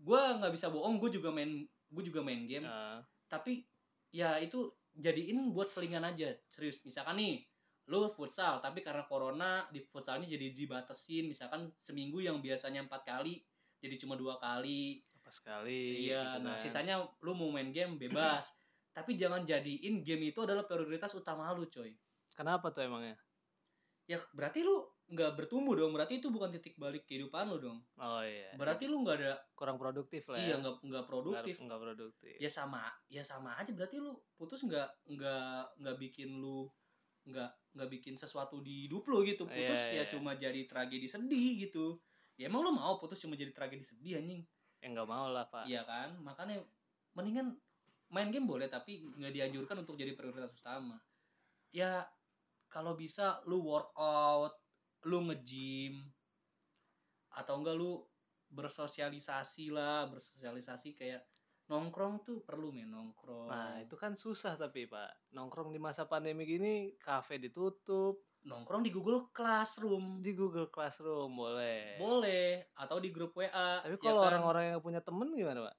Gua 0.00 0.40
nggak 0.40 0.56
bisa 0.56 0.72
bohong 0.72 0.96
gue 0.96 1.20
juga 1.20 1.28
main 1.28 1.68
gue 1.68 2.02
juga 2.04 2.24
main 2.24 2.48
game. 2.48 2.64
Nah, 2.64 3.04
tapi 3.28 3.68
ya 4.08 4.40
itu 4.40 4.72
jadiin 4.96 5.52
buat 5.52 5.68
selingan 5.68 6.08
aja. 6.08 6.32
Serius 6.48 6.80
misalkan 6.80 7.20
nih 7.20 7.44
lu 7.88 8.08
futsal 8.12 8.60
tapi 8.60 8.84
karena 8.84 9.04
corona 9.08 9.68
di 9.68 9.84
futsalnya 9.84 10.24
jadi 10.24 10.56
dibatasin. 10.56 11.28
Misalkan 11.28 11.72
seminggu 11.84 12.24
yang 12.24 12.40
biasanya 12.40 12.88
empat 12.88 13.04
kali 13.04 13.44
jadi 13.78 13.94
cuma 13.96 14.14
dua 14.14 14.36
kali 14.36 14.98
apa 15.14 15.30
sekali. 15.30 16.08
iya 16.08 16.36
gitu 16.36 16.44
nah 16.44 16.54
kan. 16.54 16.62
sisanya 16.62 16.94
lu 17.20 17.32
mau 17.32 17.50
main 17.50 17.68
game 17.68 17.96
bebas 17.96 18.48
tapi 18.96 19.14
jangan 19.14 19.44
jadiin 19.44 20.02
game 20.02 20.30
itu 20.30 20.40
adalah 20.40 20.64
prioritas 20.64 21.12
utama 21.12 21.50
lu 21.52 21.66
coy 21.66 21.92
Kenapa 22.32 22.70
tuh 22.70 22.86
emangnya? 22.86 23.18
ya 24.04 24.16
berarti 24.32 24.64
lu 24.64 24.88
nggak 25.08 25.36
bertumbuh 25.36 25.76
dong 25.76 25.92
berarti 25.92 26.16
itu 26.16 26.32
bukan 26.32 26.48
titik 26.48 26.80
balik 26.80 27.04
kehidupan 27.04 27.44
lu 27.44 27.60
dong 27.60 27.78
Oh 28.00 28.24
iya. 28.24 28.56
berarti 28.56 28.88
lu 28.88 29.04
nggak 29.04 29.16
ada 29.20 29.32
kurang 29.52 29.76
produktif 29.76 30.24
lah 30.28 30.40
iya 30.40 30.56
ya. 30.56 30.64
nggak 30.64 30.74
nggak 30.80 31.04
produktif 31.04 31.56
Nggak, 31.60 31.80
produktif. 31.80 32.36
ya 32.40 32.48
sama 32.48 32.88
ya 33.06 33.20
sama 33.20 33.52
aja 33.60 33.68
berarti 33.76 34.00
lu 34.00 34.16
putus 34.32 34.64
nggak 34.64 34.88
nggak 35.12 35.76
nggak 35.76 35.96
bikin 36.00 36.40
lu 36.40 36.64
nggak 37.28 37.52
nggak 37.76 37.88
bikin 37.92 38.16
sesuatu 38.16 38.64
di 38.64 38.88
hidup 38.88 39.04
lu 39.04 39.20
gitu 39.22 39.44
putus 39.44 39.76
Iya, 39.92 39.92
ya 39.92 39.96
iya. 40.00 40.04
cuma 40.08 40.32
jadi 40.32 40.64
tragedi 40.64 41.04
sedih 41.04 41.68
gitu 41.68 42.00
ya 42.38 42.46
emang 42.46 42.62
lu 42.62 42.70
mau 42.70 42.94
putus 43.02 43.18
cuma 43.18 43.34
jadi 43.34 43.50
tragedi 43.50 43.82
sedih 43.82 44.22
anjing. 44.22 44.46
Ya 44.78 44.86
nggak 44.94 45.08
mau 45.10 45.26
lah 45.26 45.50
pak. 45.50 45.66
iya 45.66 45.82
kan? 45.82 46.14
Makanya 46.22 46.62
mendingan 47.18 47.58
main 48.14 48.30
game 48.30 48.46
boleh 48.46 48.70
tapi 48.70 49.02
nggak 49.18 49.34
dianjurkan 49.34 49.82
untuk 49.82 49.98
jadi 49.98 50.14
prioritas 50.14 50.54
utama. 50.54 51.02
Ya 51.74 52.06
kalau 52.70 52.94
bisa 52.94 53.42
lu 53.50 53.66
workout 53.66 54.54
lu 55.04 55.26
nge-gym 55.28 56.06
atau 57.34 57.58
enggak 57.58 57.76
lu 57.76 58.02
bersosialisasi 58.48 59.74
lah 59.74 60.08
bersosialisasi 60.08 60.96
kayak 60.96 61.22
nongkrong 61.68 62.24
tuh 62.24 62.40
perlu 62.46 62.72
men 62.72 62.88
nongkrong. 62.88 63.50
Nah 63.50 63.82
itu 63.82 63.98
kan 63.98 64.16
susah 64.16 64.56
tapi 64.56 64.88
pak. 64.88 65.34
Nongkrong 65.36 65.74
di 65.74 65.80
masa 65.82 66.08
pandemi 66.08 66.48
gini 66.48 66.96
kafe 66.96 67.36
ditutup 67.36 68.27
nongkrong 68.48 68.80
di 68.80 68.88
Google 68.88 69.28
Classroom 69.28 70.18
di 70.18 70.32
Google 70.32 70.66
Classroom 70.66 71.30
boleh. 71.30 71.96
boleh 71.96 72.72
atau 72.74 72.96
di 72.96 73.08
grup 73.08 73.36
WA 73.36 73.78
Tapi 73.78 73.94
ya 73.94 74.00
kalau 74.00 74.20
kan? 74.20 74.28
orang-orang 74.32 74.64
yang 74.72 74.80
punya 74.80 74.98
temen 74.98 75.28
gimana 75.30 75.68
pak? 75.68 75.76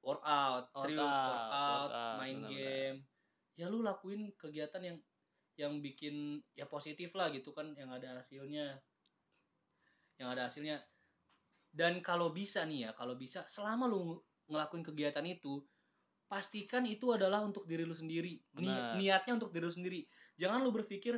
workout 0.00 0.64
serius 0.76 1.02
Workout, 1.02 1.26
workout, 1.26 1.88
workout, 1.90 2.16
main 2.16 2.36
benar-benar. 2.38 2.54
game 2.54 2.98
ya 3.56 3.66
lu 3.66 3.78
lakuin 3.80 4.20
kegiatan 4.36 4.82
yang 4.84 4.96
yang 5.56 5.72
bikin 5.80 6.14
ya 6.52 6.68
positif 6.68 7.10
lah 7.16 7.32
gitu 7.32 7.50
kan 7.50 7.72
yang 7.74 7.88
ada 7.88 8.14
hasilnya 8.14 8.76
yang 10.14 10.28
ada 10.30 10.46
hasilnya 10.46 10.78
dan 11.72 11.98
kalau 12.00 12.30
bisa 12.30 12.62
nih 12.62 12.86
ya 12.86 12.90
kalau 12.92 13.16
bisa 13.16 13.42
selama 13.48 13.88
lu 13.88 14.20
ngelakuin 14.46 14.84
kegiatan 14.84 15.24
itu 15.24 15.64
pastikan 16.26 16.84
itu 16.84 17.10
adalah 17.10 17.42
untuk 17.42 17.64
diri 17.64 17.82
lu 17.82 17.96
sendiri 17.96 18.36
Ni- 18.54 18.68
Benar. 18.68 18.94
niatnya 18.94 19.32
untuk 19.38 19.50
diri 19.50 19.64
lu 19.64 19.74
sendiri 19.74 20.00
jangan 20.36 20.60
lu 20.60 20.70
berpikir 20.70 21.16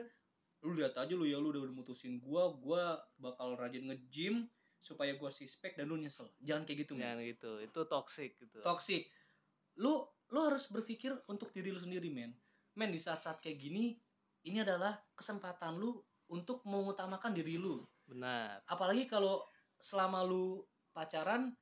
lu 0.60 0.74
lihat 0.74 0.94
aja 0.94 1.14
lu 1.14 1.22
ya 1.22 1.38
lu 1.38 1.50
udah 1.50 1.62
mutusin 1.70 2.18
gua 2.18 2.50
gua 2.52 2.98
bakal 3.16 3.54
rajin 3.54 3.86
nge-gym 3.86 4.46
supaya 4.78 5.14
gua 5.14 5.30
sispek 5.30 5.74
dan 5.74 5.86
lu 5.86 5.94
nyesel 5.94 6.26
jangan 6.38 6.66
kayak 6.66 6.86
gitu 6.86 6.92
men 6.94 7.06
Jangan 7.06 7.24
gitu. 7.26 7.50
Itu 7.62 7.80
toxic 7.86 8.30
gitu. 8.38 8.58
toxic 8.60 9.06
lu 9.78 10.02
lu 10.28 10.38
harus 10.42 10.66
berpikir 10.68 11.14
untuk 11.26 11.54
diri 11.54 11.70
lu 11.70 11.78
sendiri 11.78 12.10
men 12.10 12.34
men 12.74 12.90
di 12.90 12.98
saat-saat 12.98 13.38
kayak 13.38 13.58
gini 13.58 13.94
ini 14.44 14.58
adalah 14.60 14.98
kesempatan 15.14 15.78
lu 15.78 15.98
untuk 16.28 16.62
mengutamakan 16.66 17.32
diri 17.32 17.54
lu 17.56 17.80
Benar. 18.04 18.62
apalagi 18.66 19.06
kalau 19.06 19.46
selama 19.78 20.26
lu 20.26 20.64
pacaran 20.90 21.54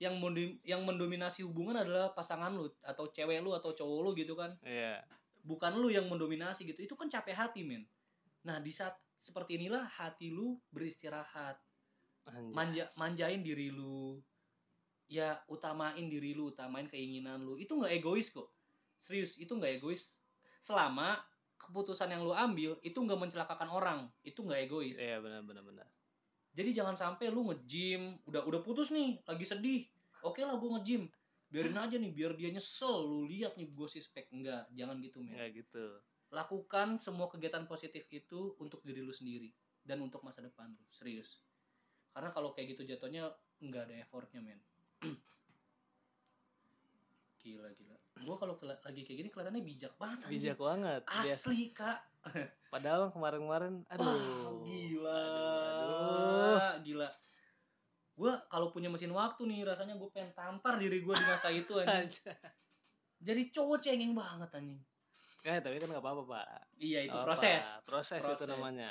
yang 0.00 0.16
mendim- 0.18 0.58
yang 0.64 0.82
mendominasi 0.82 1.44
hubungan 1.44 1.76
adalah 1.76 2.10
pasangan 2.10 2.50
lu 2.50 2.66
atau 2.82 3.06
cewek 3.06 3.38
lu 3.38 3.52
atau 3.54 3.70
cowok 3.70 3.98
lu 4.02 4.10
gitu 4.16 4.34
kan 4.34 4.56
Iya. 4.64 4.98
bukan 5.44 5.76
lu 5.78 5.88
yang 5.88 6.08
mendominasi 6.10 6.66
gitu 6.66 6.82
itu 6.82 6.94
kan 6.98 7.06
capek 7.06 7.36
hati 7.36 7.62
men 7.62 7.86
nah 8.46 8.58
di 8.58 8.72
saat 8.72 8.96
seperti 9.20 9.60
inilah 9.60 9.84
hati 9.84 10.32
lu 10.32 10.56
beristirahat. 10.72 11.60
Anjas. 12.28 12.52
manja 12.52 12.84
manjain 13.00 13.40
diri 13.40 13.72
lu. 13.72 14.20
Ya 15.10 15.42
utamain 15.50 16.06
diri 16.06 16.32
lu 16.32 16.52
utamain 16.52 16.86
keinginan 16.88 17.42
lu. 17.42 17.56
Itu 17.56 17.76
nggak 17.76 17.92
egois 18.00 18.32
kok. 18.32 18.48
Serius 19.00 19.36
itu 19.36 19.50
nggak 19.52 19.80
egois. 19.80 20.20
Selama 20.60 21.20
keputusan 21.60 22.08
yang 22.12 22.24
lu 22.24 22.32
ambil 22.32 22.76
itu 22.80 22.96
nggak 22.96 23.18
mencelakakan 23.18 23.68
orang. 23.68 24.00
Itu 24.24 24.44
nggak 24.44 24.70
egois. 24.70 24.96
Iya 24.96 25.20
benar 25.20 25.44
benar 25.44 25.64
benar. 25.64 25.88
jadi 26.50 26.82
jangan 26.82 26.98
sampai 26.98 27.30
lu 27.30 27.46
nge-gym 27.46 28.18
udah 28.26 28.42
udah 28.42 28.60
putus 28.66 28.90
nih 28.90 29.22
lagi 29.22 29.46
sedih. 29.46 29.86
Oke 30.26 30.42
lah 30.42 30.58
gua 30.58 30.76
nge-gym. 30.76 31.06
Biarin 31.50 31.78
aja 31.78 31.94
nih 31.98 32.10
biar 32.14 32.34
dia 32.38 32.50
nyesel 32.50 33.06
lu 33.06 33.26
lihat 33.26 33.58
nih 33.58 33.74
gue 33.74 33.88
sispek 33.90 34.30
enggak 34.30 34.70
jangan 34.70 35.02
gitu 35.02 35.18
men. 35.18 35.34
Ya 35.34 35.50
gitu. 35.50 35.98
Lakukan 36.30 36.98
semua 37.02 37.26
kegiatan 37.26 37.66
positif 37.66 38.06
itu 38.14 38.54
untuk 38.62 38.80
diri 38.86 39.02
lu 39.02 39.10
sendiri 39.10 39.50
dan 39.82 39.98
untuk 39.98 40.22
masa 40.22 40.42
depan 40.42 40.70
lu 40.70 40.86
serius. 40.94 41.42
Karena 42.14 42.30
kalau 42.30 42.54
kayak 42.54 42.74
gitu 42.78 42.86
jatuhnya 42.86 43.30
nggak 43.58 43.90
ada 43.90 43.94
effortnya 44.02 44.38
men. 44.42 44.62
Gila 47.40 47.72
gila. 47.72 47.96
Gua 48.20 48.36
kalau 48.36 48.52
lagi 48.60 49.00
kayak 49.00 49.18
gini 49.24 49.28
kelihatannya 49.32 49.64
bijak 49.64 49.96
banget 49.96 50.18
anjing. 50.28 50.32
Bijak 50.36 50.58
banget. 50.60 51.02
Asli 51.08 51.72
kak. 51.72 51.98
Padahal 52.74 53.08
kemarin-kemarin 53.16 53.80
aduh. 53.88 54.04
Wah, 54.04 54.20
gila. 54.68 55.24
Aduh, 55.80 56.84
gila. 56.84 57.08
Gua 58.12 58.44
kalau 58.52 58.68
punya 58.68 58.92
mesin 58.92 59.08
waktu 59.16 59.48
nih 59.48 59.64
rasanya 59.64 59.96
gue 59.96 60.10
pengen 60.12 60.36
tampar 60.36 60.76
diri 60.76 61.00
gua 61.00 61.16
di 61.16 61.24
masa 61.24 61.48
itu 61.48 61.80
anjing. 61.80 62.12
Aja. 62.28 62.36
jadi 63.20 63.42
cowok 63.48 63.78
cengeng 63.80 64.12
banget 64.12 64.52
anjing 64.52 64.80
Eh, 65.42 65.58
tapi 65.58 65.76
kan 65.76 65.88
nggak 65.88 66.00
apa-apa 66.00 66.22
pak. 66.26 66.46
iya 66.76 67.00
itu 67.02 67.10
apa-apa. 67.10 67.26
proses 67.26 67.64
Proses, 67.82 68.18
itu 68.18 68.28
Proses. 68.28 68.48
namanya. 68.50 68.90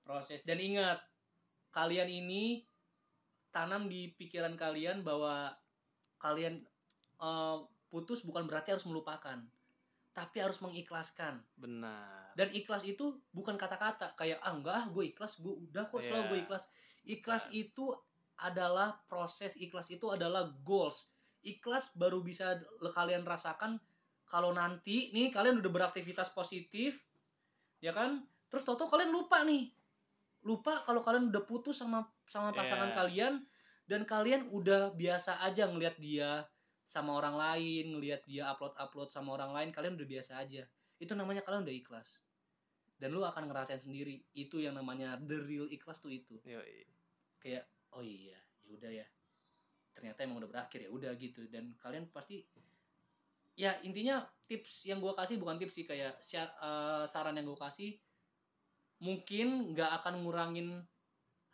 proses 0.00 0.40
dan 0.42 0.58
ingat 0.58 0.98
kalian 1.70 2.06
ini 2.06 2.66
tanam 3.48 3.86
di 3.86 4.12
pikiran 4.12 4.54
kalian 4.54 5.00
bahwa 5.00 5.54
kalian 6.18 6.60
eh, 7.16 7.58
putus 7.88 8.22
bukan 8.22 8.44
berarti 8.44 8.70
harus 8.70 8.84
melupakan 8.84 9.38
tapi 10.10 10.38
harus 10.38 10.58
mengikhlaskan 10.58 11.42
benar 11.54 12.30
dan 12.34 12.50
ikhlas 12.50 12.82
itu 12.82 13.18
bukan 13.30 13.54
kata-kata 13.54 14.14
kayak 14.14 14.38
ah 14.40 14.50
enggak 14.50 14.74
ah 14.74 14.86
gue 14.86 15.04
ikhlas 15.08 15.38
gue 15.38 15.50
udah 15.50 15.86
kok 15.86 15.98
selalu 16.00 16.18
Iya. 16.20 16.28
gue 16.28 16.38
ikhlas 16.40 16.64
ikhlas 17.04 17.42
Bukan. 17.44 17.54
itu 17.56 17.84
adalah 18.36 18.98
proses 19.04 19.54
ikhlas 19.56 19.88
itu 19.88 20.06
adalah 20.08 20.50
goals 20.60 21.10
ikhlas 21.40 21.90
baru 21.92 22.18
bisa 22.18 22.58
kalian 22.88 23.22
rasakan 23.22 23.78
kalau 24.24 24.50
nanti 24.56 25.12
nih 25.12 25.30
kalian 25.30 25.60
udah 25.60 25.70
beraktivitas 25.72 26.32
positif 26.32 27.00
ya 27.78 27.92
kan? 27.92 28.24
Terus 28.48 28.64
toto 28.64 28.88
kalian 28.88 29.12
lupa 29.12 29.44
nih. 29.44 29.70
Lupa 30.44 30.84
kalau 30.84 31.00
kalian 31.00 31.32
udah 31.32 31.44
putus 31.44 31.80
sama 31.80 32.04
sama 32.28 32.52
pasangan 32.52 32.92
Iya. 32.92 32.96
kalian 33.00 33.34
dan 33.84 34.00
kalian 34.08 34.48
udah 34.48 34.92
biasa 34.96 35.40
aja 35.44 35.68
ngelihat 35.68 35.96
dia 36.00 36.48
sama 36.88 37.16
orang 37.16 37.34
lain 37.34 37.96
ngelihat 37.96 38.22
dia 38.28 38.48
upload 38.52 38.76
upload 38.76 39.08
sama 39.10 39.34
orang 39.34 39.50
lain 39.56 39.68
kalian 39.72 39.96
udah 39.96 40.08
biasa 40.08 40.40
aja. 40.40 40.64
Itu 41.00 41.12
namanya 41.16 41.42
kalian 41.42 41.64
udah 41.64 41.74
ikhlas. 41.74 42.22
Dan 42.94 43.10
lu 43.12 43.26
akan 43.26 43.50
ngerasain 43.50 43.82
sendiri. 43.82 44.22
Itu 44.32 44.62
yang 44.62 44.78
namanya 44.78 45.18
the 45.18 45.36
real 45.42 45.66
ikhlas 45.68 45.98
tuh 46.00 46.12
itu. 46.12 46.38
Yoi. 46.44 46.86
kayak 47.44 47.68
oh 47.92 48.00
iya 48.00 48.40
ya 48.64 48.72
udah 48.72 48.88
ya. 48.88 49.06
Ternyata 49.92 50.24
emang 50.24 50.40
udah 50.40 50.48
berakhir 50.48 50.80
ya 50.86 50.90
udah 50.90 51.12
gitu. 51.18 51.44
Dan 51.50 51.76
kalian 51.76 52.08
pasti 52.08 52.40
ya 53.54 53.78
intinya 53.86 54.26
tips 54.50 54.84
yang 54.86 54.98
gua 54.98 55.14
kasih 55.14 55.38
bukan 55.38 55.56
tips 55.56 55.74
sih 55.78 55.86
kayak 55.86 56.18
sya- 56.20 56.54
eh, 56.58 57.04
saran 57.06 57.38
yang 57.38 57.46
gua 57.48 57.70
kasih 57.70 57.96
mungkin 59.02 59.74
nggak 59.74 59.90
akan 60.02 60.24
ngurangin 60.24 60.68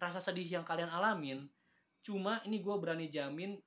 rasa 0.00 0.20
sedih 0.20 0.60
yang 0.60 0.64
kalian 0.64 0.88
alamin. 0.88 1.44
Cuma 2.00 2.40
ini 2.48 2.64
gua 2.64 2.80
berani 2.80 3.12
jamin 3.12 3.60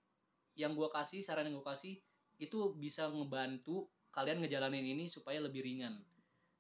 yang 0.58 0.74
gua 0.74 0.90
kasih 0.90 1.22
saran 1.22 1.50
yang 1.50 1.62
gua 1.62 1.74
kasih 1.78 2.02
itu 2.42 2.74
bisa 2.78 3.06
ngebantu 3.10 3.86
kalian 4.14 4.42
ngejalanin 4.42 4.86
ini 4.86 5.06
supaya 5.10 5.38
lebih 5.42 5.62
ringan. 5.62 6.02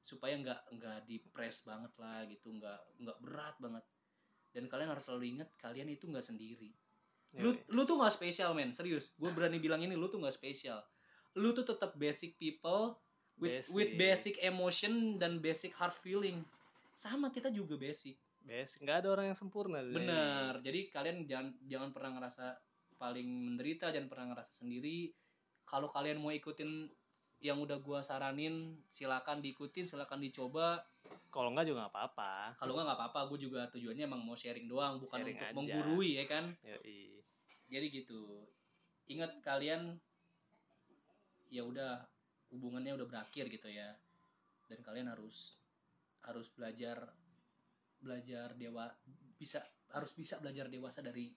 Supaya 0.05 0.37
nggak 0.37 0.77
nggak 0.77 0.97
depres 1.09 1.65
banget 1.65 1.93
lah 1.97 2.21
gitu 2.29 2.53
nggak 2.53 2.79
nggak 3.01 3.17
berat 3.23 3.55
banget. 3.57 3.85
Dan 4.53 4.69
kalian 4.69 4.93
harus 4.93 5.01
selalu 5.09 5.37
ingat 5.37 5.49
kalian 5.57 5.89
itu 5.89 6.05
nggak 6.05 6.21
sendiri. 6.21 6.69
Lu 7.41 7.49
Yoi. 7.49 7.65
lu 7.73 7.81
tuh 7.89 7.97
nggak 7.97 8.13
spesial 8.13 8.53
men. 8.53 8.69
Serius 8.77 9.09
gue 9.17 9.29
berani 9.33 9.57
bilang 9.57 9.81
ini 9.81 9.97
lu 9.97 10.05
tuh 10.05 10.21
nggak 10.21 10.37
spesial 10.37 10.77
lu 11.37 11.49
tuh 11.53 11.65
tetap 11.65 11.97
basic 11.97 12.37
people 12.37 12.97
with 13.41 13.65
with 13.73 13.97
basic 13.97 14.37
emotion 14.41 15.17
dan 15.17 15.41
basic 15.41 15.73
heart 15.73 15.95
feeling. 15.97 16.45
Sama 16.93 17.33
kita 17.33 17.49
juga 17.49 17.73
basic. 17.77 18.17
Basic 18.43 18.83
nggak 18.83 19.05
ada 19.05 19.09
orang 19.09 19.25
yang 19.33 19.37
sempurna 19.37 19.81
ini. 19.81 19.97
bener. 19.97 20.61
Jadi 20.61 20.79
kalian 20.93 21.17
jangan 21.25 21.47
jangan 21.65 21.89
pernah 21.95 22.11
ngerasa 22.19 22.45
paling 22.99 23.27
menderita 23.27 23.89
jangan 23.89 24.09
pernah 24.11 24.35
ngerasa 24.35 24.63
sendiri. 24.63 25.09
Kalau 25.65 25.89
kalian 25.89 26.21
mau 26.21 26.29
ikutin 26.29 26.91
yang 27.43 27.59
udah 27.59 27.81
gua 27.83 27.99
saranin 27.99 28.77
silakan 28.93 29.41
diikutin 29.41 29.89
silakan 29.89 30.21
dicoba. 30.21 30.79
Kalau 31.33 31.49
nggak 31.51 31.65
juga 31.65 31.87
nggak 31.87 31.93
apa-apa. 31.97 32.55
Kalau 32.61 32.77
nggak 32.77 32.85
nggak 32.87 32.99
apa-apa. 32.99 33.19
Gue 33.27 33.39
juga 33.41 33.65
tujuannya 33.73 34.05
emang 34.05 34.21
mau 34.21 34.37
sharing 34.37 34.69
doang 34.69 35.01
bukan 35.01 35.19
Sharing 35.19 35.35
untuk 35.35 35.49
aja. 35.49 35.57
menggurui 35.57 36.09
ya 36.21 36.25
kan? 36.29 36.45
Yoi. 36.61 37.19
jadi 37.67 37.85
gitu. 37.89 38.45
Ingat 39.09 39.41
kalian 39.41 39.97
ya 41.53 41.61
udah 41.61 42.01
hubungannya 42.49 42.97
udah 42.97 43.05
berakhir 43.05 43.45
gitu 43.53 43.69
ya. 43.69 43.93
Dan 44.65 44.81
kalian 44.81 45.13
harus 45.13 45.61
harus 46.25 46.49
belajar 46.49 47.13
belajar 48.01 48.57
dewa 48.57 48.89
bisa 49.37 49.61
harus 49.93 50.11
bisa 50.17 50.41
belajar 50.41 50.65
dewasa 50.65 51.05
dari 51.05 51.29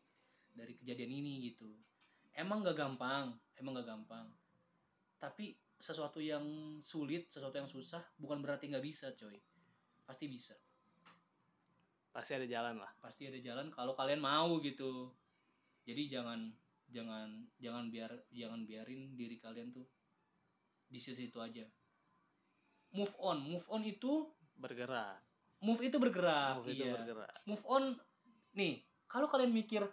dari 0.57 0.73
kejadian 0.81 1.13
ini 1.13 1.53
gitu. 1.53 1.69
Emang 2.33 2.65
gak 2.65 2.81
gampang 2.81 3.37
emang 3.61 3.77
gak 3.77 3.89
gampang. 3.93 4.27
Tapi 5.21 5.53
sesuatu 5.77 6.25
yang 6.25 6.45
sulit 6.81 7.29
sesuatu 7.29 7.61
yang 7.61 7.69
susah 7.69 8.01
bukan 8.17 8.41
berarti 8.41 8.73
nggak 8.73 8.85
bisa 8.85 9.13
coy. 9.13 9.37
Pasti 10.09 10.25
bisa. 10.29 10.57
Pasti 12.09 12.33
ada 12.33 12.49
jalan 12.49 12.81
lah. 12.81 12.93
Pasti 12.97 13.29
ada 13.29 13.37
jalan 13.37 13.69
kalau 13.69 13.93
kalian 13.93 14.25
mau 14.25 14.57
gitu. 14.65 15.13
Jadi 15.85 16.09
jangan 16.09 16.49
jangan 16.89 17.45
jangan 17.59 17.91
biar 17.93 18.13
jangan 18.33 18.63
biarin 18.65 19.19
diri 19.19 19.37
kalian 19.43 19.75
tuh 19.75 19.85
di 20.87 20.99
sisi 21.03 21.29
itu 21.29 21.39
aja. 21.43 21.63
Move 22.95 23.15
on 23.21 23.39
move 23.43 23.67
on 23.69 23.83
itu 23.83 24.31
bergerak. 24.57 25.21
Move 25.61 25.83
itu 25.89 25.97
bergerak 25.97 26.63
Move 26.63 26.69
itu 26.73 26.85
iya. 26.87 26.93
bergerak. 26.95 27.37
Move 27.45 27.65
on 27.67 27.85
nih 28.57 28.81
kalau 29.07 29.29
kalian 29.31 29.53
mikir 29.53 29.85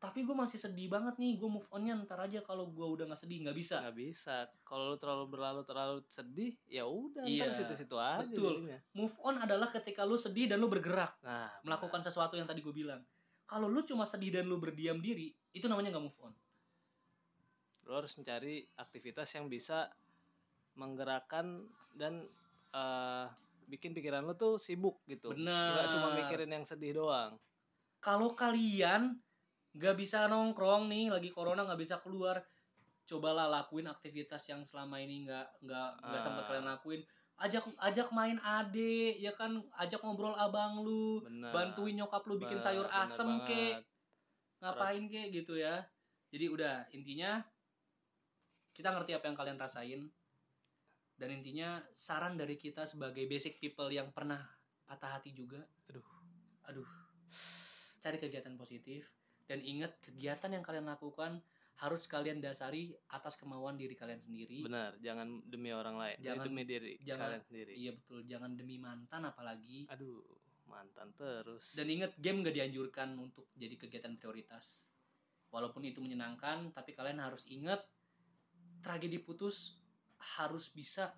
tapi 0.00 0.24
gue 0.24 0.32
masih 0.32 0.56
sedih 0.56 0.88
banget 0.88 1.20
nih 1.20 1.36
gue 1.36 1.44
move 1.44 1.68
onnya 1.68 1.92
ntar 2.08 2.24
aja 2.24 2.40
kalau 2.40 2.72
gue 2.72 2.86
udah 2.88 3.04
nggak 3.04 3.20
sedih. 3.20 3.44
Nggak 3.44 3.58
bisa. 3.60 3.84
Nggak 3.84 3.98
bisa. 4.00 4.36
Kalau 4.64 4.84
lu 4.88 4.96
terlalu 4.96 5.24
berlalu 5.28 5.60
terlalu 5.68 6.00
sedih 6.08 6.56
ya 6.64 6.88
udah 6.88 7.20
Iya, 7.28 7.52
ntar 7.52 7.60
situ-situ 7.60 7.96
aja 8.00 8.24
betul. 8.24 8.64
jadinya. 8.64 8.80
move 8.96 9.12
on 9.20 9.36
adalah 9.36 9.68
ketika 9.68 10.08
lu 10.08 10.16
sedih 10.16 10.48
dan 10.48 10.56
lu 10.56 10.72
bergerak 10.72 11.20
nah 11.20 11.52
melakukan 11.60 12.00
sesuatu 12.00 12.40
yang 12.40 12.48
tadi 12.48 12.64
gue 12.64 12.72
bilang. 12.72 13.04
Kalau 13.44 13.68
lu 13.68 13.84
cuma 13.84 14.08
sedih 14.08 14.40
dan 14.40 14.48
lu 14.48 14.56
berdiam 14.56 14.96
diri 15.04 15.36
itu 15.52 15.68
namanya 15.68 15.92
nggak 15.92 16.04
move 16.08 16.20
on. 16.24 16.32
Lu 17.84 17.92
harus 17.92 18.16
mencari 18.16 18.64
aktivitas 18.80 19.28
yang 19.36 19.52
bisa 19.52 19.92
menggerakkan 20.74 21.66
dan 21.94 22.26
eh, 22.70 23.26
bikin 23.66 23.90
pikiran 23.90 24.22
lu 24.22 24.34
tuh 24.34 24.58
sibuk 24.58 25.02
gitu. 25.06 25.30
Benar. 25.30 25.74
nggak 25.74 25.86
cuma 25.94 26.08
mikirin 26.14 26.50
yang 26.52 26.64
sedih 26.64 26.94
doang. 26.96 27.38
Kalau 27.98 28.34
kalian 28.34 29.18
nggak 29.70 29.94
bisa 29.94 30.26
nongkrong 30.26 30.90
nih 30.90 31.10
lagi 31.10 31.30
corona 31.30 31.62
nggak 31.62 31.78
bisa 31.78 31.96
keluar 32.02 32.42
cobalah 33.06 33.46
lakuin 33.46 33.86
aktivitas 33.86 34.42
yang 34.46 34.62
selama 34.62 34.98
ini 34.98 35.22
nggak 35.22 35.46
nggak 35.62 35.90
nggak 36.00 36.18
Ah. 36.18 36.24
sempat 36.24 36.44
kalian 36.46 36.66
lakuin. 36.68 37.02
Ajak 37.40 37.64
ajak 37.80 38.08
main 38.10 38.36
ade 38.38 39.16
ya 39.16 39.32
kan? 39.32 39.62
Ajak 39.72 40.02
ngobrol 40.02 40.34
abang 40.34 40.82
lu 40.82 41.22
benar. 41.22 41.50
bantuin 41.50 41.96
nyokap 41.96 42.22
lu 42.26 42.36
bikin 42.36 42.58
Ba- 42.58 42.64
sayur 42.66 42.86
asem 42.86 43.28
kek. 43.46 43.80
Ngapain 44.60 45.06
kek 45.06 45.32
gitu 45.32 45.56
ya? 45.56 45.80
Jadi 46.30 46.46
udah 46.46 46.84
intinya 46.90 47.40
kita 48.70 48.90
ngerti 48.90 49.12
apa 49.12 49.24
yang 49.26 49.36
kalian 49.36 49.58
rasain 49.58 50.00
dan 51.20 51.36
intinya 51.36 51.84
saran 51.92 52.34
dari 52.34 52.56
kita 52.56 52.88
sebagai 52.88 53.28
basic 53.28 53.60
people 53.60 53.92
yang 53.92 54.08
pernah 54.08 54.40
patah 54.88 55.20
hati 55.20 55.36
juga 55.36 55.60
Aduh. 55.92 56.06
aduh 56.64 56.88
cari 58.00 58.16
kegiatan 58.16 58.56
positif. 58.56 59.04
Dan 59.44 59.60
ingat 59.60 59.98
kegiatan 60.00 60.48
yang 60.48 60.64
kalian 60.64 60.86
lakukan 60.88 61.42
harus 61.76 62.06
kalian 62.06 62.40
dasari 62.40 62.94
atas 63.10 63.34
kemauan 63.36 63.76
diri 63.76 63.92
kalian 63.92 64.22
sendiri. 64.22 64.62
Benar 64.64 64.96
jangan 65.00 65.42
demi 65.44 65.74
orang 65.74 65.96
lain 65.98 66.16
Jadi 66.16 66.26
Jangan- 66.28 66.46
demi 66.48 66.62
diri 66.64 66.92
jangan- 67.02 67.22
kalian 67.28 67.42
sendiri. 67.44 67.72
iya 67.76 67.90
betul. 67.92 68.20
Jangan 68.24 68.50
demi 68.56 68.76
mantan 68.78 69.22
apalagi. 69.26 69.84
Aduh 69.90 70.22
mantan 70.64 71.10
terus. 71.12 71.74
Dan 71.74 71.90
ingat 71.90 72.14
game 72.16 72.46
gak 72.46 72.54
dianjurkan 72.54 73.18
untuk 73.18 73.50
jadi 73.58 73.74
kegiatan 73.74 74.14
prioritas. 74.16 74.86
Walaupun 75.50 75.82
itu 75.82 75.98
menyenangkan, 75.98 76.70
tapi 76.70 76.94
kalian 76.94 77.18
harus 77.18 77.42
ingat 77.50 77.82
tragedi 78.80 79.18
putus 79.18 79.79
harus 80.20 80.68
bisa 80.70 81.16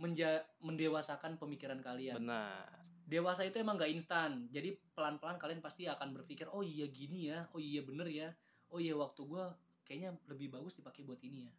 menja 0.00 0.42
mendewasakan 0.64 1.38
pemikiran 1.38 1.78
kalian. 1.84 2.18
benar 2.18 2.82
Dewasa 3.04 3.44
itu 3.44 3.60
emang 3.60 3.76
gak 3.76 3.92
instan. 3.92 4.48
Jadi 4.48 4.80
pelan-pelan 4.96 5.36
kalian 5.36 5.60
pasti 5.60 5.84
akan 5.84 6.16
berpikir, 6.16 6.48
oh 6.48 6.64
iya 6.64 6.88
gini 6.88 7.28
ya, 7.28 7.44
oh 7.52 7.60
iya 7.60 7.84
bener 7.84 8.08
ya, 8.08 8.32
oh 8.72 8.80
iya 8.80 8.96
waktu 8.96 9.28
gua 9.28 9.52
kayaknya 9.84 10.16
lebih 10.24 10.48
bagus 10.48 10.72
dipakai 10.72 11.04
buat 11.04 11.20
ini 11.20 11.44
ya. 11.44 11.52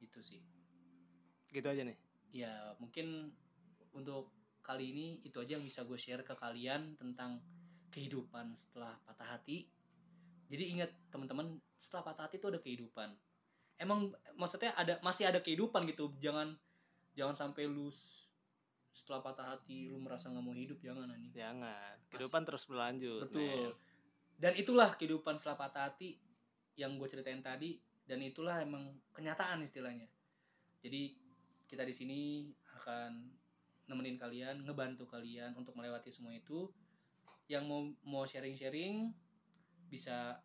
Itu 0.00 0.24
sih. 0.24 0.40
gitu 1.54 1.70
aja 1.70 1.86
nih 1.86 1.94
ya 2.34 2.74
mungkin 2.82 3.30
untuk 3.94 4.34
kali 4.58 4.90
ini 4.90 5.06
itu 5.22 5.38
aja 5.38 5.54
yang 5.54 5.62
bisa 5.62 5.86
gue 5.86 5.94
share 5.94 6.26
ke 6.26 6.34
kalian 6.34 6.98
tentang 6.98 7.38
kehidupan 7.94 8.50
setelah 8.58 8.98
patah 9.06 9.38
hati 9.38 9.70
jadi 10.50 10.64
ingat 10.74 10.90
teman-teman 11.14 11.62
setelah 11.78 12.10
patah 12.10 12.26
hati 12.26 12.42
itu 12.42 12.50
ada 12.50 12.58
kehidupan 12.58 13.14
emang 13.78 14.14
maksudnya 14.38 14.74
ada 14.74 14.98
masih 15.02 15.26
ada 15.28 15.40
kehidupan 15.42 15.86
gitu. 15.90 16.14
Jangan 16.22 16.54
jangan 17.14 17.34
sampai 17.34 17.66
lu 17.70 17.90
setelah 18.94 19.26
patah 19.26 19.58
hati 19.58 19.90
lu 19.90 19.98
merasa 19.98 20.30
nggak 20.30 20.44
mau 20.44 20.54
hidup 20.54 20.78
jangan 20.78 21.10
anjing. 21.10 21.34
Jangan. 21.34 21.94
Kehidupan 22.14 22.42
terus 22.46 22.64
berlanjut. 22.70 23.26
Betul. 23.30 23.74
Men. 23.74 23.92
dan 24.34 24.52
itulah 24.58 24.98
kehidupan 24.98 25.38
setelah 25.38 25.58
patah 25.66 25.90
hati 25.90 26.18
yang 26.74 26.98
gue 26.98 27.06
ceritain 27.06 27.38
tadi 27.38 27.78
dan 28.06 28.18
itulah 28.22 28.62
emang 28.62 28.94
kenyataan 29.14 29.62
istilahnya. 29.62 30.06
Jadi 30.82 31.16
kita 31.66 31.82
di 31.86 31.94
sini 31.94 32.20
akan 32.82 33.30
nemenin 33.90 34.18
kalian 34.18 34.62
ngebantu 34.62 35.06
kalian 35.10 35.54
untuk 35.58 35.74
melewati 35.74 36.14
semua 36.14 36.34
itu. 36.34 36.70
Yang 37.50 37.64
mau 37.66 37.80
mau 38.06 38.24
sharing 38.24 38.54
sharing 38.54 39.10
bisa 39.90 40.38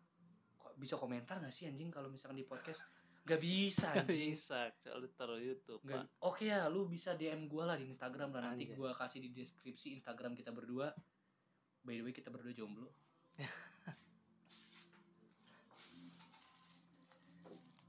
bisa 0.76 0.96
komentar 0.96 1.38
nggak 1.38 1.52
sih 1.52 1.68
anjing 1.68 1.92
kalau 1.92 2.08
misalkan 2.08 2.40
di 2.40 2.46
podcast 2.48 2.80
Gak 3.20 3.38
bisa 3.38 3.92
Nggak 3.92 4.08
anjing. 4.08 4.32
bisa 4.32 4.60
soalnya 4.76 5.08
taruh 5.14 5.36
YouTube 5.36 5.80
pak. 5.82 6.08
Oke 6.20 6.46
ya, 6.46 6.66
lu 6.66 6.84
bisa 6.84 7.14
DM 7.14 7.46
gua 7.46 7.68
lah 7.68 7.76
di 7.76 7.86
Instagram 7.86 8.32
lah. 8.32 8.50
Nanti 8.50 8.66
gua 8.70 8.90
kasih 8.92 9.20
di 9.20 9.30
deskripsi 9.30 9.92
Instagram 9.94 10.32
kita 10.32 10.50
berdua. 10.50 10.90
By 11.80 11.96
the 11.96 12.02
way 12.02 12.12
kita 12.12 12.28
berdua 12.28 12.50
jomblo. 12.50 12.88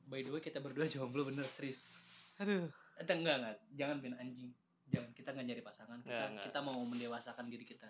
By 0.06 0.20
the 0.22 0.32
way 0.32 0.44
kita 0.44 0.60
berdua 0.60 0.86
jomblo 0.86 1.24
bener 1.24 1.48
serius. 1.48 1.88
aduh. 2.36 2.67
Eh, 3.00 3.06
enggak 3.08 3.39
enggak 3.39 3.56
jangan 3.74 3.98
bin 4.00 4.13
anjing. 4.13 4.52
Jangan 4.91 5.10
kita 5.15 5.30
nggak 5.32 5.46
nyari 5.48 5.63
pasangan. 5.63 5.98
Kita 6.00 6.12
Nggak, 6.12 6.28
nggak. 6.36 6.46
kita 6.52 6.60
mau 6.60 6.80
mendewasakan 6.84 7.46
diri 7.48 7.63
kita. 7.63 7.88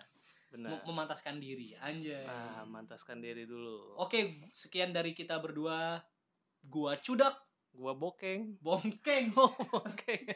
Benar. 0.52 0.68
Mem- 0.70 0.84
memantaskan 0.86 1.36
diri 1.36 1.74
anjay. 1.74 2.22
Nah 2.22 2.62
mantaskan 2.64 3.18
diri 3.18 3.42
dulu. 3.42 3.98
Oke 3.98 4.30
sekian 4.52 4.94
dari 4.94 5.10
kita 5.10 5.34
berdua 5.36 5.98
gua 6.62 6.96
cudak. 6.98 7.34
Gua 7.72 7.96
bokeng. 7.96 8.58
Bongkeng 8.60 9.32
oh 9.40 9.52
bokeng. 9.70 10.24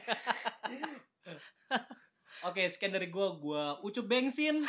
Oke 2.48 2.68
sekian 2.68 2.92
dari 2.94 3.08
gua. 3.08 3.36
Gua 3.36 3.62
ucup 3.82 4.06
bensin. 4.08 4.64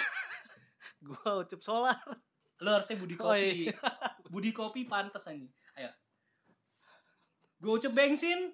Gua 1.05 1.45
ucup 1.45 1.61
solar. 1.61 1.99
Lo 2.57 2.73
harusnya 2.73 2.97
budi 2.97 3.13
Oh, 3.21 3.37
kopi. 3.37 3.69
budi 4.33 4.49
kopi 4.49 4.81
pantas 4.89 5.29
aja 5.29 5.45
ayo. 5.77 5.91
Gua 7.61 7.77
ucup 7.77 7.93
bensin. 7.93 8.51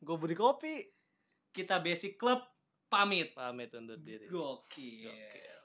Gua 0.00 0.16
beli 0.16 0.38
kopi. 0.38 0.86
Kita 1.50 1.82
basic 1.82 2.14
club 2.16 2.40
pamit. 2.86 3.34
Pamit 3.34 3.74
undur 3.74 3.98
diri. 3.98 4.30
Gokil. 4.30 5.10
Gokil. 5.10 5.59